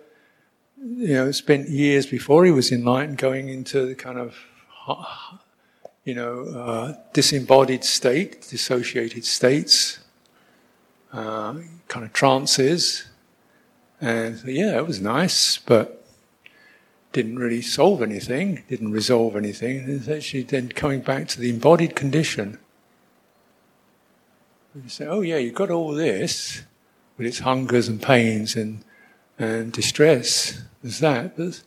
you 0.83 1.15
know, 1.15 1.31
spent 1.33 1.69
years 1.69 2.07
before 2.07 2.45
he 2.45 2.51
was 2.51 2.73
enlightened 2.73 3.19
going 3.19 3.49
into 3.49 3.87
the 3.87 3.95
kind 3.95 4.19
of, 4.19 4.37
you 6.05 6.15
know, 6.15 6.45
uh, 6.45 6.95
disembodied 7.13 7.85
state, 7.85 8.43
dissociated 8.49 9.25
states, 9.25 9.99
uh, 11.13 11.55
kind 11.89 12.05
of 12.05 12.13
trances. 12.13 13.07
And 14.01 14.43
yeah, 14.45 14.77
it 14.77 14.87
was 14.87 15.01
nice, 15.01 15.59
but 15.59 16.00
didn't 17.13 17.39
really 17.39 17.63
solve 17.63 18.03
anything, 18.03 18.63
didn't 18.69 18.93
resolve 18.93 19.35
anything. 19.35 19.89
It's 19.89 20.09
actually 20.09 20.43
then 20.43 20.69
coming 20.69 21.01
back 21.01 21.27
to 21.29 21.41
the 21.41 21.51
embodied 21.51 21.97
condition. 21.97 22.59
You 24.75 24.89
say, 24.89 25.07
oh 25.07 25.21
yeah, 25.21 25.39
you've 25.39 25.55
got 25.55 25.71
all 25.71 25.93
this 25.93 26.63
with 27.19 27.27
its 27.27 27.41
hungers 27.41 27.89
and 27.89 28.01
pains 28.01 28.55
and, 28.55 28.85
and 29.39 29.73
distress. 29.73 30.63
There's 30.83 31.01
that, 31.01 31.37
but 31.37 31.63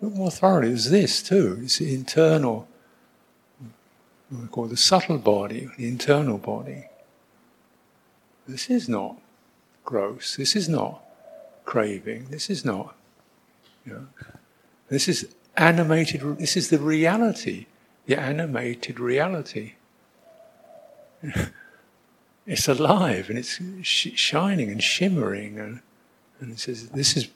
more 0.00 0.30
thoroughly, 0.30 0.68
there's 0.68 0.90
this 0.90 1.22
too. 1.22 1.60
It's 1.62 1.78
the 1.78 1.94
internal, 1.94 2.66
what 4.28 4.42
we 4.42 4.48
call 4.48 4.66
the 4.66 4.76
subtle 4.76 5.18
body, 5.18 5.68
the 5.78 5.86
internal 5.86 6.38
body. 6.38 6.88
This 8.48 8.68
is 8.68 8.88
not 8.88 9.16
gross. 9.84 10.34
This 10.36 10.56
is 10.56 10.68
not 10.68 11.02
craving. 11.64 12.26
This 12.30 12.50
is 12.50 12.64
not 12.64 12.95
you 13.86 13.92
know? 13.92 14.06
This 14.88 15.08
is 15.08 15.34
animated, 15.56 16.38
this 16.38 16.56
is 16.56 16.70
the 16.70 16.78
reality, 16.78 17.66
the 18.06 18.20
animated 18.20 19.00
reality. 19.00 19.74
it's 22.46 22.68
alive 22.68 23.28
and 23.30 23.38
it's 23.38 23.60
sh- 23.82 24.12
shining 24.14 24.70
and 24.70 24.82
shimmering. 24.82 25.58
And, 25.58 25.80
and 26.40 26.52
it 26.52 26.58
says, 26.58 26.88
This 26.90 27.16
is, 27.16 27.28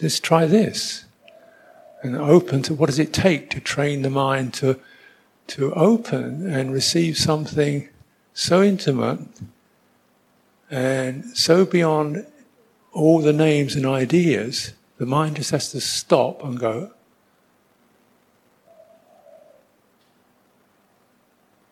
let's 0.00 0.20
try 0.20 0.46
this. 0.46 1.04
And 2.02 2.16
open 2.16 2.62
to 2.62 2.74
what 2.74 2.86
does 2.86 2.98
it 2.98 3.12
take 3.12 3.50
to 3.50 3.60
train 3.60 4.02
the 4.02 4.10
mind 4.10 4.54
to, 4.54 4.78
to 5.48 5.72
open 5.74 6.48
and 6.48 6.72
receive 6.72 7.16
something 7.16 7.88
so 8.34 8.62
intimate 8.62 9.20
and 10.70 11.24
so 11.36 11.64
beyond 11.64 12.26
all 12.92 13.20
the 13.20 13.32
names 13.32 13.76
and 13.76 13.86
ideas, 13.86 14.72
the 14.98 15.06
mind 15.06 15.36
just 15.36 15.50
has 15.50 15.70
to 15.72 15.80
stop 15.80 16.42
and 16.44 16.58
go, 16.58 16.90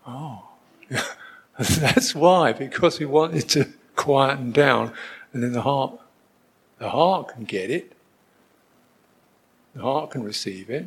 oh. 0.07 0.43
That's 1.59 2.15
why, 2.15 2.53
because 2.53 2.99
we 2.99 3.07
want 3.07 3.35
it 3.35 3.49
to 3.51 3.69
quieten 3.97 4.51
down, 4.53 4.93
and 5.33 5.43
then 5.43 5.53
the 5.53 5.63
heart, 5.63 5.99
the 6.79 6.91
heart 6.91 7.29
can 7.29 7.45
get 7.45 7.71
it, 7.71 7.93
the 9.75 9.83
heart 9.83 10.11
can 10.11 10.25
receive 10.25 10.69
it, 10.69 10.87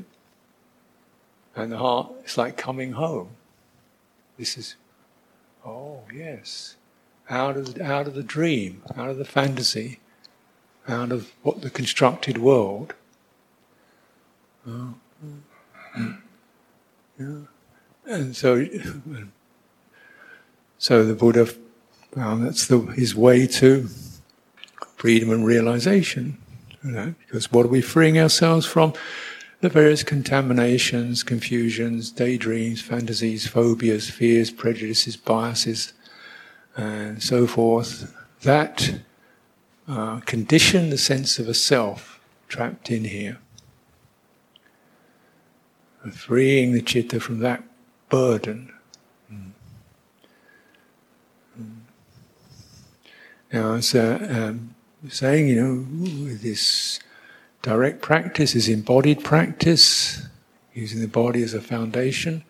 and 1.56 1.72
the 1.72 1.78
heart 1.78 2.12
is 2.26 2.38
like 2.38 2.58
coming 2.58 2.94
home. 2.94 3.30
This 4.38 4.58
is, 4.58 4.76
oh 5.66 6.02
yes, 6.14 6.76
out 7.30 7.58
of 7.58 7.80
out 7.80 8.08
of 8.08 8.14
the 8.14 8.24
dream, 8.24 8.84
out 8.96 9.10
of 9.10 9.18
the 9.18 9.26
fantasy, 9.26 10.00
out 10.88 11.12
of 11.12 11.32
what 11.44 11.62
the 11.62 11.70
constructed 11.70 12.38
world. 12.38 12.94
Oh. 14.68 14.94
Yeah. 17.20 17.40
And 18.06 18.36
so 18.36 18.66
so 20.78 21.04
the 21.04 21.16
Buddha 21.16 21.48
found 22.12 22.46
that's 22.46 22.68
the, 22.68 22.80
his 22.80 23.16
way 23.16 23.48
to 23.48 23.88
freedom 24.96 25.32
and 25.32 25.46
realization. 25.46 26.38
You 26.84 26.92
know, 26.92 27.16
because 27.26 27.52
what 27.52 27.66
are 27.66 27.70
we 27.70 27.82
freeing 27.82 28.20
ourselves 28.20 28.66
from? 28.66 28.94
The 29.62 29.70
various 29.70 30.04
contaminations, 30.04 31.24
confusions, 31.24 32.12
daydreams, 32.12 32.80
fantasies, 32.82 33.48
phobias, 33.48 34.08
fears, 34.08 34.52
prejudices, 34.52 35.18
biases, 35.18 35.94
and 36.76 37.22
so 37.24 37.48
forth. 37.48 38.16
That 38.44 39.00
uh, 39.88 40.20
condition 40.22 40.90
the 40.90 40.98
sense 40.98 41.40
of 41.40 41.48
a 41.48 41.54
self 41.54 42.20
trapped 42.48 42.92
in 42.92 43.06
here. 43.06 43.38
And 46.04 46.14
freeing 46.14 46.74
the 46.74 46.82
chitta 46.82 47.20
from 47.20 47.40
that 47.40 47.64
burden 48.10 48.72
Now, 53.52 53.76
as 53.76 53.96
uh, 53.96 54.28
um, 54.30 54.76
saying, 55.10 55.48
you 55.48 55.56
know, 55.56 56.36
this 56.36 57.00
direct 57.62 58.02
practice 58.02 58.56
is 58.56 58.68
embodied 58.68 59.24
practice, 59.24 60.28
using 60.74 61.00
the 61.00 61.08
body 61.08 61.44
as 61.44 61.54
a 61.54 61.62
foundation. 61.62 62.44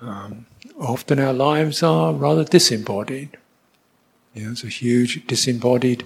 Um, 0.00 0.46
often 0.78 1.18
our 1.18 1.32
lives 1.32 1.82
are 1.82 2.12
rather 2.12 2.44
disembodied. 2.44 3.36
You 4.34 4.44
know, 4.44 4.52
it's 4.52 4.64
a 4.64 4.68
huge 4.68 5.26
disembodied 5.26 6.04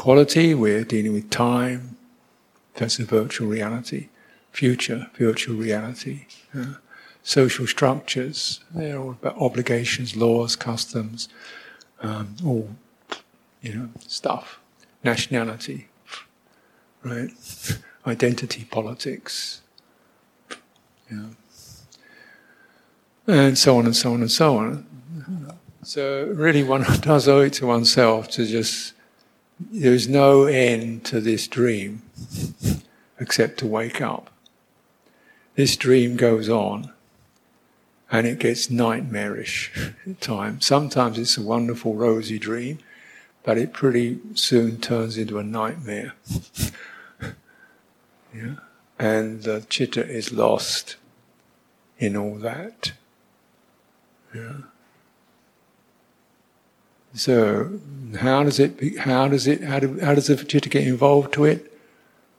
quality. 0.00 0.54
We're 0.54 0.84
dealing 0.84 1.12
with 1.12 1.28
time, 1.28 1.98
that's 2.72 2.98
a 2.98 3.04
virtual 3.04 3.48
reality, 3.48 4.08
future, 4.50 5.10
virtual 5.18 5.56
reality. 5.56 6.24
Uh, 6.56 6.76
social 7.22 7.66
structures, 7.66 8.60
they're 8.74 8.98
all 8.98 9.10
about 9.10 9.36
obligations, 9.36 10.16
laws, 10.16 10.56
customs, 10.56 11.28
um, 12.00 12.34
all 12.42 12.70
you 13.60 13.74
know, 13.74 13.88
stuff, 14.06 14.58
nationality, 15.04 15.88
right? 17.02 17.30
Identity 18.06 18.64
politics, 18.70 19.60
know, 21.10 21.30
and 23.26 23.58
so 23.58 23.76
on 23.76 23.84
and 23.84 23.94
so 23.94 24.14
on 24.14 24.22
and 24.22 24.30
so 24.30 24.56
on. 24.56 24.86
So 25.82 26.24
really, 26.24 26.62
one 26.62 26.84
does 27.02 27.28
owe 27.28 27.40
it 27.40 27.52
to 27.54 27.66
oneself 27.66 28.28
to 28.30 28.46
just. 28.46 28.94
There's 29.60 30.08
no 30.08 30.44
end 30.44 31.04
to 31.06 31.20
this 31.20 31.46
dream, 31.46 32.02
except 33.18 33.58
to 33.58 33.66
wake 33.66 34.00
up. 34.00 34.30
This 35.54 35.76
dream 35.76 36.16
goes 36.16 36.48
on, 36.48 36.92
and 38.10 38.26
it 38.26 38.38
gets 38.38 38.70
nightmarish 38.70 39.70
at 40.06 40.20
times. 40.20 40.64
Sometimes 40.64 41.18
it's 41.18 41.36
a 41.36 41.42
wonderful, 41.42 41.94
rosy 41.94 42.38
dream 42.38 42.78
but 43.42 43.58
it 43.58 43.72
pretty 43.72 44.18
soon 44.34 44.78
turns 44.78 45.16
into 45.16 45.38
a 45.38 45.42
nightmare. 45.42 46.14
yeah? 48.34 48.56
And 48.98 49.42
the 49.42 49.64
chitta 49.68 50.06
is 50.06 50.32
lost 50.32 50.96
in 51.98 52.16
all 52.16 52.36
that. 52.36 52.92
Yeah. 54.34 54.58
So, 57.14 57.80
how 58.18 58.44
does 58.44 58.60
it? 58.60 58.98
How 58.98 59.28
does 59.28 59.46
it? 59.46 59.62
How, 59.62 59.78
do, 59.80 59.98
how 60.00 60.14
does 60.14 60.28
the 60.28 60.36
chitta 60.36 60.68
get 60.68 60.86
involved 60.86 61.32
to 61.34 61.44
it? 61.44 61.66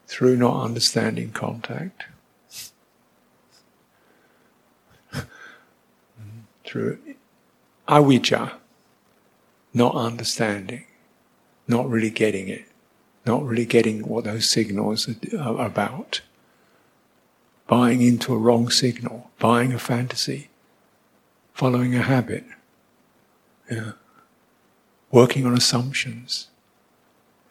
Through 0.08 0.38
not 0.38 0.64
understanding 0.64 1.32
contact. 1.32 2.06
Through 6.66 6.98
avijja, 7.88 8.54
not 9.74 9.96
understanding 9.96 10.86
not 11.72 11.90
really 11.90 12.10
getting 12.10 12.50
it, 12.50 12.66
not 13.26 13.44
really 13.44 13.66
getting 13.66 14.08
what 14.08 14.26
those 14.26 14.48
signals 14.48 15.10
are 15.40 15.66
about. 15.66 16.22
Buying 17.68 18.02
into 18.02 18.34
a 18.34 18.38
wrong 18.38 18.70
signal, 18.70 19.32
buying 19.40 19.72
a 19.72 19.80
fantasy, 19.80 20.50
following 21.54 21.96
a 21.96 22.02
habit, 22.02 22.44
yeah. 23.72 23.94
Working 25.12 25.46
on 25.46 25.54
assumptions, 25.54 26.48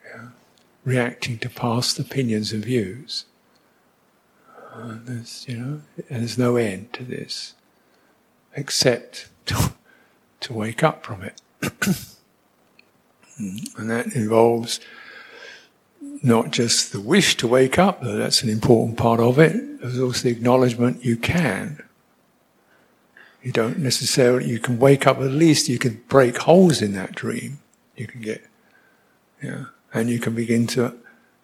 yeah. 0.04 0.28
reacting 0.84 1.38
to 1.38 1.48
past 1.48 1.98
opinions 1.98 2.52
and 2.52 2.64
views. 2.64 3.26
Uh, 4.72 4.96
there's, 5.04 5.46
you 5.48 5.56
know, 5.56 5.80
there's 6.08 6.38
no 6.38 6.56
end 6.56 6.92
to 6.92 7.04
this, 7.04 7.54
except 8.54 9.28
to, 9.46 9.72
to 10.40 10.52
wake 10.52 10.82
up 10.82 11.04
from 11.04 11.22
it. 11.22 11.40
And 13.78 13.88
that 13.88 14.14
involves 14.14 14.80
not 16.22 16.50
just 16.50 16.92
the 16.92 17.00
wish 17.00 17.36
to 17.38 17.46
wake 17.46 17.78
up, 17.78 18.02
though 18.02 18.16
that's 18.16 18.42
an 18.42 18.50
important 18.50 18.98
part 18.98 19.20
of 19.20 19.38
it, 19.38 19.80
there's 19.80 19.98
also 19.98 20.24
the 20.24 20.30
acknowledgement 20.30 21.04
you 21.04 21.16
can. 21.16 21.82
You 23.42 23.52
don't 23.52 23.78
necessarily, 23.78 24.48
you 24.48 24.58
can 24.58 24.78
wake 24.78 25.06
up, 25.06 25.18
at 25.18 25.30
least 25.30 25.68
you 25.68 25.78
can 25.78 26.02
break 26.08 26.38
holes 26.38 26.82
in 26.82 26.92
that 26.92 27.14
dream. 27.14 27.60
You 27.96 28.06
can 28.06 28.20
get, 28.20 28.46
yeah, 29.42 29.66
and 29.92 30.10
you 30.10 30.18
can 30.18 30.34
begin 30.34 30.66
to, 30.68 30.94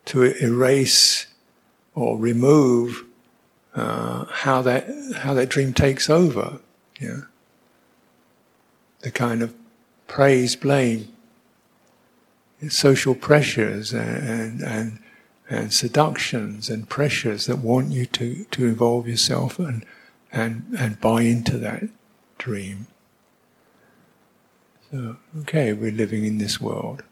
to 0.06 0.22
erase 0.42 1.26
or 1.94 2.18
remove 2.18 3.04
uh, 3.74 4.24
how 4.26 4.62
that 4.62 4.87
how 5.16 5.35
that 5.35 5.48
dream 5.48 5.72
takes 5.72 6.09
over. 6.09 6.61
Yeah, 7.00 7.22
the 9.00 9.11
kind 9.11 9.42
of 9.42 9.54
praise, 10.06 10.56
blame, 10.56 11.09
social 12.68 13.14
pressures 13.14 13.92
and, 13.92 14.61
and, 14.62 14.98
and 15.48 15.72
seductions 15.72 16.70
and 16.70 16.88
pressures 16.88 17.46
that 17.46 17.59
want 17.59 17.90
you 17.90 18.06
to, 18.06 18.44
to 18.50 18.66
involve 18.66 19.06
yourself 19.09 19.59
and, 19.59 19.85
and, 20.37 20.66
and 20.79 21.01
buy 21.01 21.22
into 21.22 21.59
that 21.59 21.85
dream. 22.38 22.87
So, 24.90 25.16
okay, 25.40 25.72
we're 25.72 25.90
living 25.90 26.25
in 26.25 26.38
this 26.38 26.61
world. 26.61 27.03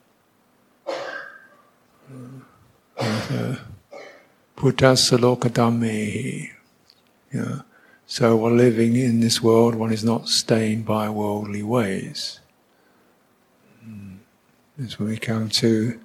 Uh, 2.96 3.56
Phutthassa 4.56 5.18
lokadhammehi. 5.18 6.50
Yeah. 7.32 7.62
So 8.06 8.36
while 8.36 8.52
living 8.52 8.96
in 8.96 9.20
this 9.20 9.42
world, 9.42 9.74
one 9.74 9.92
is 9.92 10.04
not 10.04 10.28
stained 10.28 10.84
by 10.84 11.08
worldly 11.08 11.62
ways. 11.62 12.40
That's 14.78 14.98
when 14.98 15.08
we 15.08 15.16
come 15.16 15.48
to 15.50 15.98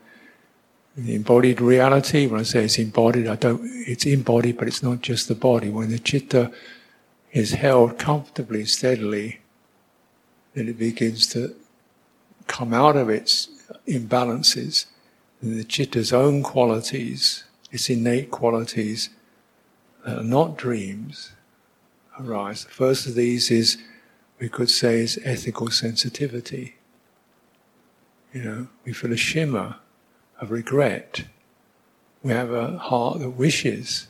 the 0.96 1.16
embodied 1.16 1.60
reality. 1.60 2.28
When 2.28 2.40
I 2.40 2.44
say 2.44 2.66
it's 2.66 2.78
embodied, 2.78 3.28
I 3.28 3.36
don't. 3.36 3.62
It's 3.64 4.06
embodied, 4.06 4.58
but 4.58 4.68
it's 4.68 4.84
not 4.84 5.02
just 5.02 5.28
the 5.28 5.36
body. 5.36 5.70
When 5.70 5.90
the 5.90 6.00
chitta 6.00 6.52
is 7.32 7.52
held 7.52 7.98
comfortably, 7.98 8.66
steadily, 8.66 9.40
then 10.54 10.68
it 10.68 10.78
begins 10.78 11.28
to 11.28 11.56
come 12.48 12.74
out 12.74 12.96
of 12.96 13.10
its 13.10 13.50
imbalances, 13.88 14.88
and 15.42 15.60
the 15.60 15.64
chitta's 15.64 16.12
own 16.12 16.42
qualities, 16.42 17.44
its 17.72 17.90
innate 17.90 18.32
qualities, 18.32 19.10
that 20.06 20.18
are 20.20 20.24
not 20.24 20.58
dreams, 20.58 21.34
arise. 22.20 22.66
The 22.66 22.72
first 22.72 23.06
of 23.06 23.16
these 23.16 23.52
is 23.52 23.78
we 24.40 24.50
could 24.50 24.70
say 24.70 25.00
is 25.02 25.20
ethical 25.24 25.70
sensitivity. 25.70 26.76
You 28.34 28.44
know, 28.44 28.68
we 28.86 28.94
feel 28.94 29.14
a 29.14 29.18
shimmer 29.18 29.76
of 30.40 30.52
regret. 30.52 31.26
We 32.24 32.32
have 32.32 32.52
a 32.52 32.78
heart 32.78 33.20
that 33.20 33.32
wishes 33.32 34.08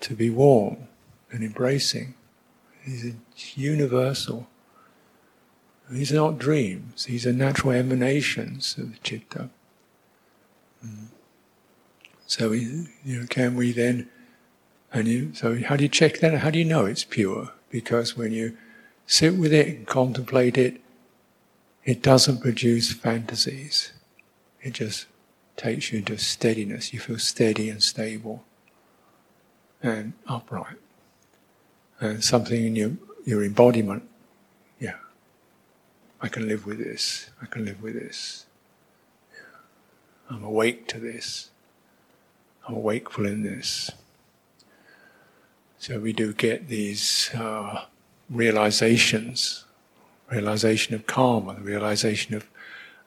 to 0.00 0.14
be 0.14 0.30
warm 0.30 0.88
and 1.34 1.42
embracing. 1.42 2.14
These 2.86 3.06
are 3.06 3.16
universal. 3.56 4.46
These 5.90 6.12
are 6.12 6.16
not 6.16 6.38
dreams, 6.38 7.04
these 7.04 7.26
are 7.26 7.32
natural 7.32 7.72
emanations 7.72 8.76
of 8.78 8.92
the 8.92 8.98
citta. 9.04 9.50
Mm. 10.84 11.08
So, 12.26 12.50
we, 12.50 12.88
you 13.04 13.20
know, 13.20 13.26
can 13.26 13.54
we 13.54 13.72
then, 13.72 14.08
and 14.92 15.06
you, 15.06 15.34
so 15.34 15.62
how 15.62 15.76
do 15.76 15.84
you 15.84 15.90
check 15.90 16.20
that? 16.20 16.38
How 16.38 16.50
do 16.50 16.58
you 16.58 16.64
know 16.64 16.86
it's 16.86 17.04
pure? 17.04 17.50
Because 17.68 18.16
when 18.16 18.32
you 18.32 18.56
sit 19.06 19.34
with 19.34 19.52
it 19.52 19.68
and 19.68 19.86
contemplate 19.86 20.56
it, 20.56 20.80
it 21.84 22.00
doesn't 22.00 22.40
produce 22.40 22.92
fantasies. 22.92 23.92
It 24.62 24.72
just 24.72 25.06
takes 25.56 25.92
you 25.92 25.98
into 25.98 26.16
steadiness. 26.16 26.94
You 26.94 27.00
feel 27.00 27.18
steady 27.18 27.68
and 27.68 27.82
stable 27.82 28.44
and 29.82 30.14
upright. 30.26 30.78
And 32.04 32.22
something 32.22 32.66
in 32.66 32.76
your, 32.76 32.90
your 33.24 33.42
embodiment, 33.42 34.02
yeah, 34.78 34.96
I 36.20 36.28
can 36.28 36.46
live 36.46 36.66
with 36.66 36.76
this. 36.76 37.30
I 37.40 37.46
can 37.46 37.64
live 37.64 37.82
with 37.82 37.94
this. 37.94 38.44
Yeah. 39.32 40.36
I'm 40.36 40.44
awake 40.44 40.86
to 40.88 41.00
this. 41.00 41.48
I'm 42.68 42.82
wakeful 42.82 43.24
in 43.24 43.42
this. 43.42 43.90
So 45.78 45.98
we 45.98 46.12
do 46.12 46.34
get 46.34 46.68
these 46.68 47.30
uh, 47.34 47.86
realizations, 48.28 49.64
realization 50.30 50.94
of 50.94 51.06
karma, 51.06 51.54
the 51.54 51.62
realization 51.62 52.34
of, 52.34 52.46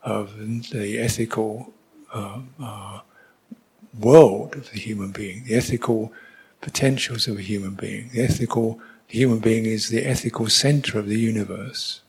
of 0.01 0.37
the 0.71 0.97
ethical 0.97 1.71
uh, 2.11 2.39
uh, 2.59 3.01
world 3.99 4.55
of 4.55 4.71
the 4.71 4.79
human 4.79 5.11
being, 5.11 5.43
the 5.43 5.53
ethical 5.53 6.11
potentials 6.61 7.27
of 7.27 7.37
a 7.37 7.41
human 7.41 7.75
being. 7.75 8.09
The 8.13 8.23
ethical 8.23 8.79
the 9.09 9.19
human 9.19 9.39
being 9.39 9.65
is 9.65 9.89
the 9.89 10.05
ethical 10.05 10.49
center 10.49 10.99
of 10.99 11.07
the 11.07 11.19
universe. 11.19 12.01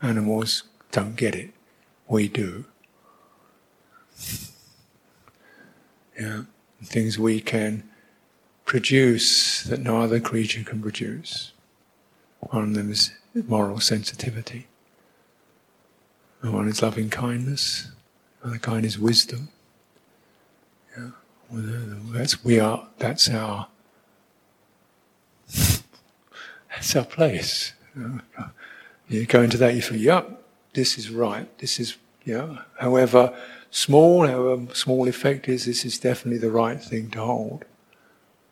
Animals 0.00 0.62
don't 0.90 1.16
get 1.16 1.34
it. 1.34 1.50
We 2.08 2.28
do. 2.28 2.64
Yeah. 6.18 6.42
Things 6.82 7.18
we 7.18 7.40
can 7.40 7.88
produce 8.64 9.62
that 9.64 9.80
no 9.80 10.00
other 10.00 10.18
creature 10.18 10.62
can 10.64 10.80
produce. 10.80 11.52
One 12.40 12.64
of 12.64 12.74
them 12.74 12.90
is 12.90 13.12
moral 13.34 13.78
sensitivity. 13.80 14.66
And 16.40 16.52
one 16.52 16.68
is 16.68 16.82
loving 16.82 17.10
kindness. 17.10 17.92
Another 18.42 18.58
kind 18.58 18.84
is 18.84 18.98
wisdom. 18.98 19.50
That's 21.52 22.44
we 22.44 22.60
are. 22.60 22.88
That's 22.98 23.28
our. 23.28 23.68
that's 26.70 26.96
our 26.96 27.04
place. 27.04 27.74
You 29.08 29.26
go 29.26 29.42
into 29.42 29.58
that, 29.58 29.74
you 29.74 29.82
feel, 29.82 29.98
yep, 29.98 30.42
this 30.72 30.96
is 30.96 31.10
right. 31.10 31.46
This 31.58 31.78
is, 31.78 31.96
yeah. 32.24 32.58
However 32.78 33.36
small, 33.70 34.26
however 34.26 34.74
small 34.74 35.06
effect 35.06 35.48
is, 35.48 35.66
this 35.66 35.84
is 35.84 35.98
definitely 35.98 36.38
the 36.38 36.50
right 36.50 36.82
thing 36.82 37.10
to 37.10 37.20
hold. 37.20 37.64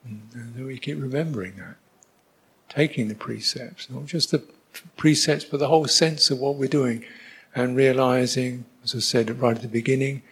And 0.05 0.67
we 0.67 0.79
keep 0.79 1.01
remembering 1.01 1.57
that, 1.57 1.77
taking 2.69 3.09
the 3.09 3.15
precepts, 3.15 3.89
not 3.89 4.07
just 4.07 4.31
the 4.31 4.43
precepts, 4.97 5.45
but 5.45 5.61
the 5.61 5.69
whole 5.69 5.87
sense 5.87 6.31
of 6.31 6.39
what 6.39 6.57
we're 6.57 6.69
doing, 6.69 7.05
and 7.55 7.77
realizing, 7.77 8.67
as 8.85 8.95
I 8.95 8.99
said 8.99 9.41
right 9.41 9.57
at 9.57 9.63
the 9.63 9.69
beginning, 9.69 10.23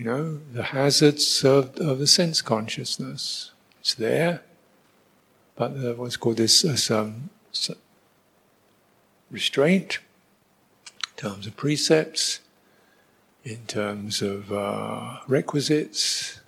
you 0.00 0.06
know, 0.06 0.40
the 0.54 0.62
hazards 0.62 1.44
of, 1.44 1.76
of 1.76 1.98
the 1.98 2.06
sense 2.06 2.40
consciousness. 2.40 3.50
It's 3.80 3.92
there, 3.92 4.40
but 5.56 5.78
there 5.78 5.92
what's 5.92 6.16
called 6.16 6.38
this 6.38 6.64
as 6.64 6.90
um, 6.90 7.28
restraint 9.30 9.98
in 10.88 11.16
terms 11.18 11.46
of 11.46 11.54
precepts, 11.54 12.40
in 13.44 13.58
terms 13.66 14.22
of 14.22 14.50
uh, 14.50 15.18
requisites, 15.28 16.40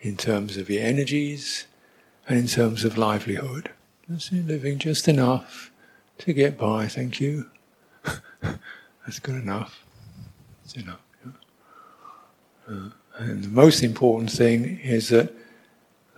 in 0.00 0.16
terms 0.16 0.56
of 0.56 0.70
your 0.70 0.84
energies, 0.84 1.66
and 2.28 2.38
in 2.38 2.46
terms 2.46 2.84
of 2.84 2.96
livelihood. 2.96 3.72
That's 4.08 4.30
living 4.30 4.78
just 4.78 5.08
enough 5.08 5.72
to 6.18 6.32
get 6.32 6.56
by, 6.56 6.86
thank 6.86 7.20
you. 7.20 7.50
That's 8.40 9.18
good 9.18 9.42
enough. 9.42 9.84
That's 10.62 10.76
enough. 10.76 11.00
Uh, 12.68 12.90
and 13.18 13.44
the 13.44 13.48
most 13.48 13.82
important 13.82 14.30
thing 14.30 14.78
is 14.80 15.08
that, 15.08 15.32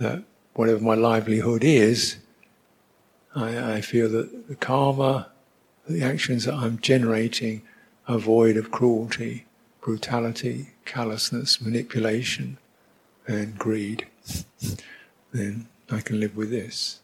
that 0.00 0.22
whatever 0.54 0.82
my 0.82 0.94
livelihood 0.94 1.62
is, 1.62 2.16
I, 3.34 3.74
I 3.74 3.80
feel 3.80 4.08
that 4.10 4.48
the 4.48 4.56
karma, 4.56 5.28
the 5.88 6.02
actions 6.02 6.44
that 6.44 6.54
I'm 6.54 6.78
generating 6.80 7.62
are 8.08 8.18
void 8.18 8.56
of 8.56 8.70
cruelty, 8.70 9.44
brutality, 9.80 10.70
callousness, 10.84 11.60
manipulation, 11.60 12.58
and 13.26 13.58
greed. 13.58 14.06
then 15.32 15.68
I 15.90 16.00
can 16.00 16.18
live 16.18 16.36
with 16.36 16.50
this. 16.50 17.00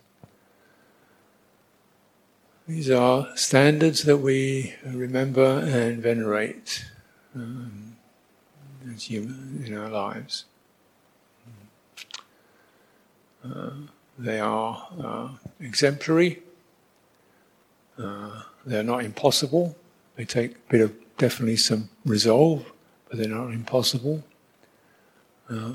These 2.66 2.90
are 2.90 3.36
standards 3.36 4.04
that 4.04 4.18
we 4.18 4.74
remember 4.84 5.58
and 5.58 6.02
venerate. 6.02 6.86
Um, 7.34 7.93
as 8.92 9.04
human 9.04 9.62
in 9.66 9.76
our 9.76 9.88
lives. 9.88 10.44
Uh, 13.44 13.70
they 14.18 14.40
are 14.40 14.88
uh, 15.02 15.28
exemplary. 15.60 16.42
Uh, 17.98 18.42
they're 18.64 18.82
not 18.82 19.04
impossible. 19.04 19.76
They 20.16 20.24
take 20.24 20.52
a 20.52 20.70
bit 20.70 20.80
of 20.80 20.92
definitely 21.18 21.56
some 21.56 21.90
resolve, 22.04 22.72
but 23.08 23.18
they're 23.18 23.28
not 23.28 23.48
impossible. 23.48 24.24
Uh, 25.48 25.74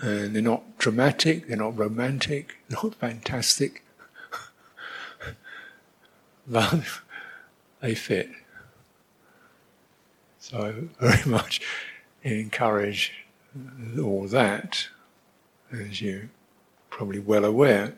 and 0.00 0.34
they're 0.34 0.42
not 0.42 0.78
dramatic. 0.78 1.48
They're 1.48 1.56
not 1.56 1.76
romantic. 1.76 2.56
Not 2.70 2.94
fantastic. 2.94 3.84
but 6.46 6.82
they 7.80 7.94
fit. 7.94 8.30
So 10.38 10.88
very 11.00 11.30
much 11.30 11.60
encourage 12.22 13.12
all 14.00 14.26
that, 14.28 14.88
as 15.72 16.00
you're 16.00 16.30
probably 16.90 17.18
well 17.18 17.44
aware. 17.44 17.94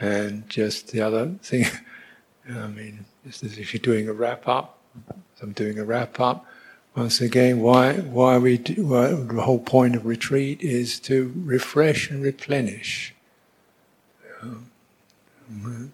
And 0.00 0.48
just 0.48 0.88
the 0.88 1.00
other 1.00 1.34
thing, 1.42 1.66
I 2.48 2.66
mean, 2.68 3.04
just 3.26 3.42
as 3.42 3.58
if 3.58 3.72
you're 3.72 3.80
doing 3.80 4.08
a 4.08 4.12
wrap 4.12 4.48
up, 4.48 4.78
I'm 5.42 5.52
doing 5.52 5.78
a 5.78 5.84
wrap 5.84 6.20
up. 6.20 6.46
Once 6.96 7.20
again, 7.20 7.60
why 7.60 7.94
why 7.94 8.38
we 8.38 8.56
do, 8.56 8.86
why, 8.86 9.08
the 9.08 9.42
whole 9.42 9.58
point 9.58 9.96
of 9.96 10.06
retreat 10.06 10.62
is 10.62 11.00
to 11.00 11.32
refresh 11.36 12.08
and 12.08 12.22
replenish. 12.22 13.14
Um, 14.40 14.70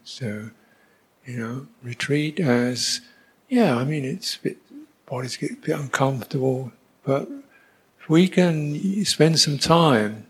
so, 0.04 0.50
you 1.24 1.38
know, 1.38 1.66
retreat 1.82 2.38
as 2.38 3.00
yeah. 3.48 3.76
I 3.76 3.84
mean, 3.84 4.04
it's 4.04 4.36
a 4.36 4.40
bit, 4.40 4.58
body's 5.06 5.38
get 5.38 5.52
a 5.52 5.56
bit 5.56 5.78
uncomfortable 5.78 6.72
but 7.10 7.28
if 7.98 8.08
we 8.08 8.28
can 8.28 9.04
spend 9.04 9.40
some 9.40 9.58
time, 9.58 10.26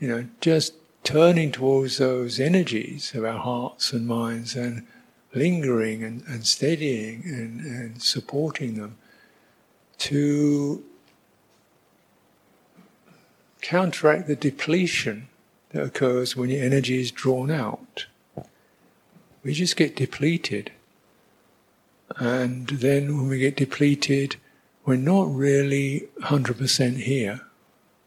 you 0.00 0.08
know, 0.08 0.26
just 0.40 0.74
turning 1.04 1.52
towards 1.52 1.98
those 1.98 2.40
energies 2.40 3.14
of 3.14 3.24
our 3.24 3.38
hearts 3.38 3.92
and 3.92 4.04
minds 4.04 4.56
and 4.56 4.84
lingering 5.32 6.02
and, 6.02 6.24
and 6.26 6.44
steadying 6.44 7.22
and, 7.24 7.60
and 7.60 8.02
supporting 8.02 8.74
them 8.74 8.96
to 9.98 10.82
counteract 13.60 14.26
the 14.26 14.34
depletion 14.34 15.28
that 15.70 15.84
occurs 15.84 16.36
when 16.36 16.50
your 16.50 16.64
energy 16.64 17.00
is 17.00 17.12
drawn 17.12 17.48
out. 17.48 18.06
We 19.44 19.52
just 19.52 19.76
get 19.76 19.94
depleted. 19.94 20.72
And 22.16 22.66
then 22.66 23.16
when 23.16 23.28
we 23.28 23.38
get 23.38 23.54
depleted, 23.54 24.34
we're 24.84 24.96
not 24.96 25.32
really 25.32 26.08
100% 26.20 26.96
here. 26.98 27.40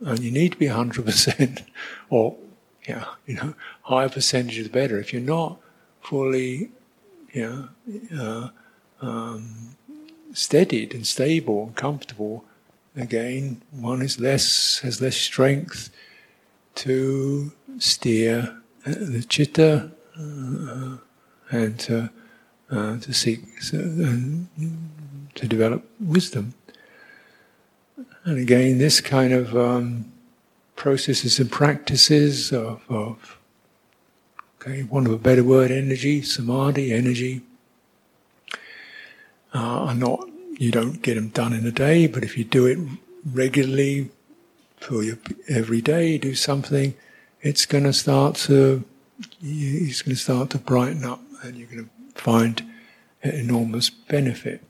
And 0.02 0.20
you 0.20 0.32
need 0.32 0.54
to 0.54 0.58
be 0.58 0.68
100%, 0.68 1.64
or, 2.10 2.36
yeah, 2.88 3.06
you 3.26 3.36
know, 3.36 3.54
higher 3.84 4.10
percentage 4.10 4.58
is 4.58 4.68
better. 4.68 5.00
If 5.00 5.14
you're 5.14 5.22
not 5.22 5.58
fully, 6.02 6.72
yeah, 7.34 7.64
uh, 8.18 8.50
um, 9.02 9.76
steadied 10.34 10.94
and 10.94 11.08
stable 11.08 11.64
and 11.68 11.76
comfortable, 11.76 12.44
again, 12.96 13.62
one 13.72 14.02
is 14.02 14.20
less, 14.20 14.80
has 14.80 15.02
less 15.02 15.16
strength 15.16 15.90
to 16.76 17.54
steer 17.78 18.62
uh, 18.86 18.94
the 18.98 19.24
chitta 19.24 19.92
uh, 20.20 20.98
and 21.52 21.80
to 21.80 22.10
uh, 22.72 22.98
to 23.00 23.14
seek 23.14 23.42
to 23.62 25.48
develop 25.48 25.86
wisdom. 26.00 26.54
And 28.26 28.40
again, 28.40 28.80
this 28.80 29.02
kind 29.02 29.34
of 29.34 29.56
um, 29.56 30.12
processes 30.76 31.40
and 31.40 31.52
practices 31.52 32.52
of, 32.52 32.82
of 32.90 33.38
okay, 34.60 34.82
one 34.82 35.06
of 35.06 35.14
a 35.14 35.18
better 35.20 35.44
word, 35.44 35.70
energy, 35.70 36.24
samadhi, 36.24 36.92
energy, 36.92 37.44
uh, 39.54 39.86
are 39.86 39.96
not. 39.96 40.28
You 40.58 40.72
don't 40.72 41.02
get 41.04 41.16
them 41.16 41.30
done 41.30 41.54
in 41.54 41.68
a 41.68 41.72
day, 41.72 42.08
but 42.08 42.24
if 42.24 42.36
you 42.36 42.44
do 42.44 42.66
it 42.66 42.80
regularly, 43.32 44.10
for 44.78 45.04
your 45.04 45.18
every 45.48 45.82
day, 45.82 46.18
do 46.18 46.34
something, 46.34 46.96
it's 47.42 47.66
going 47.66 47.84
to 47.84 47.94
start 47.94 48.36
to. 48.36 48.84
It's 49.42 50.02
going 50.02 50.16
to 50.16 50.22
start 50.22 50.50
to 50.52 50.58
brighten 50.58 51.04
up, 51.04 51.22
and 51.44 51.58
you're 51.58 51.68
going 51.68 51.86
to 51.86 52.22
find 52.22 52.66
enormous 53.22 53.90
benefit. 53.90 54.64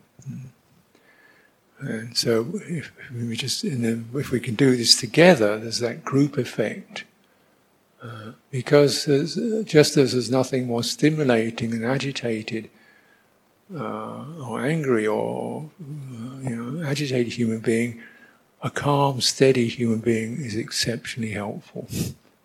And 1.85 2.17
so, 2.17 2.47
if, 2.67 2.91
we 3.13 3.35
just 3.35 3.63
if 3.63 4.31
we 4.31 4.39
can 4.39 4.55
do 4.55 4.75
this 4.75 4.95
together, 4.95 5.59
there's 5.59 5.79
that 5.79 6.03
group 6.03 6.37
effect. 6.37 7.03
Uh, 8.01 8.31
because 8.51 9.05
just 9.65 9.97
as 9.97 10.11
there's 10.11 10.29
nothing 10.29 10.67
more 10.67 10.83
stimulating 10.83 11.73
and 11.73 11.85
agitated, 11.85 12.69
uh, 13.73 14.25
or 14.43 14.63
angry, 14.65 15.07
or 15.07 15.69
uh, 15.81 16.49
you 16.49 16.55
know, 16.55 16.87
agitated 16.87 17.33
human 17.33 17.59
being, 17.59 18.01
a 18.61 18.69
calm, 18.69 19.21
steady 19.21 19.67
human 19.67 19.99
being 19.99 20.37
is 20.37 20.55
exceptionally 20.55 21.31
helpful. 21.31 21.87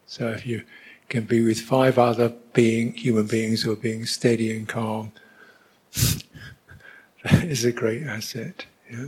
So 0.07 0.29
if 0.29 0.47
you 0.47 0.65
can 1.09 1.25
be 1.25 1.43
with 1.43 1.61
five 1.61 1.99
other 1.99 2.33
being 2.53 2.93
human 2.93 3.27
beings 3.27 3.63
who 3.63 3.73
are 3.73 3.77
being 3.77 4.07
steady 4.07 4.57
and 4.57 4.67
calm, 4.69 5.13
that 5.93 7.45
is 7.45 7.65
a 7.65 7.73
great 7.73 8.03
asset. 8.03 8.67
Yeah? 8.91 9.07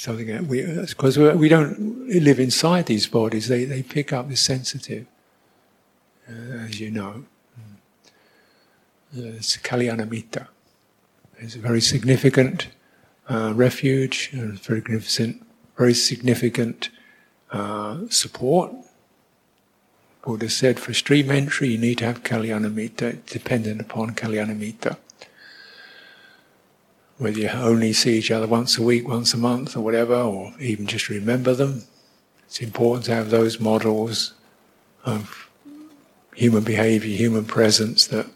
Something 0.00 0.48
we, 0.48 0.62
because 0.62 1.18
we 1.18 1.50
don't 1.50 2.08
live 2.08 2.40
inside 2.40 2.86
these 2.86 3.06
bodies, 3.06 3.48
they, 3.48 3.66
they 3.66 3.82
pick 3.82 4.14
up 4.14 4.30
the 4.30 4.34
sensitive, 4.34 5.06
uh, 6.26 6.64
as 6.64 6.80
you 6.80 6.90
know. 6.90 7.24
Mm. 9.14 9.36
It's 9.36 9.58
Kalyanamitta. 9.58 10.46
It's 11.36 11.54
a 11.54 11.58
very 11.58 11.82
significant 11.82 12.68
uh, 13.28 13.52
refuge, 13.54 14.30
and 14.32 14.58
very 14.58 14.80
significant, 14.80 15.46
very 15.76 15.92
significant 15.92 16.88
uh, 17.52 17.98
support. 18.08 18.72
Buddha 20.24 20.48
said 20.48 20.80
for 20.80 20.94
stream 20.94 21.30
entry 21.30 21.72
you 21.72 21.78
need 21.78 21.98
to 21.98 22.06
have 22.06 22.22
Kalyanamitta, 22.22 23.26
dependent 23.26 23.82
upon 23.82 24.14
Kalyanamitta 24.14 24.96
whether 27.20 27.38
you 27.38 27.50
only 27.50 27.92
see 27.92 28.16
each 28.16 28.30
other 28.30 28.46
once 28.46 28.78
a 28.78 28.82
week, 28.82 29.06
once 29.06 29.34
a 29.34 29.36
month, 29.36 29.76
or 29.76 29.82
whatever, 29.82 30.14
or 30.14 30.54
even 30.58 30.86
just 30.86 31.10
remember 31.10 31.52
them. 31.52 31.84
It's 32.46 32.60
important 32.60 33.04
to 33.04 33.14
have 33.14 33.28
those 33.28 33.60
models 33.60 34.32
of 35.04 35.50
human 36.34 36.64
behavior, 36.64 37.14
human 37.14 37.44
presence 37.44 38.06
that 38.06 38.26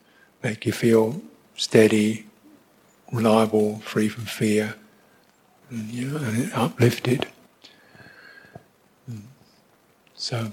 make 0.42 0.66
you 0.66 0.72
feel 0.72 1.22
steady, 1.56 2.26
reliable, 3.10 3.78
free 3.78 4.10
from 4.10 4.26
fear, 4.26 4.74
and, 5.70 5.90
you 5.90 6.08
know, 6.08 6.18
and 6.18 6.52
uplifted. 6.52 7.26
So, 10.14 10.52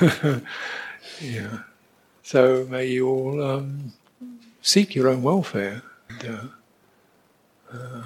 yeah. 1.20 1.58
So 2.22 2.66
may 2.68 2.86
you 2.86 3.08
all 3.08 3.42
um, 3.42 3.92
seek 4.60 4.94
your 4.94 5.08
own 5.08 5.22
welfare. 5.22 5.82
And, 6.10 6.34
uh, 6.34 6.44
Uh, 7.72 8.02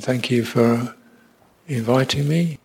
thank 0.00 0.30
you 0.30 0.44
for 0.44 0.94
inviting 1.66 2.28
me. 2.28 2.58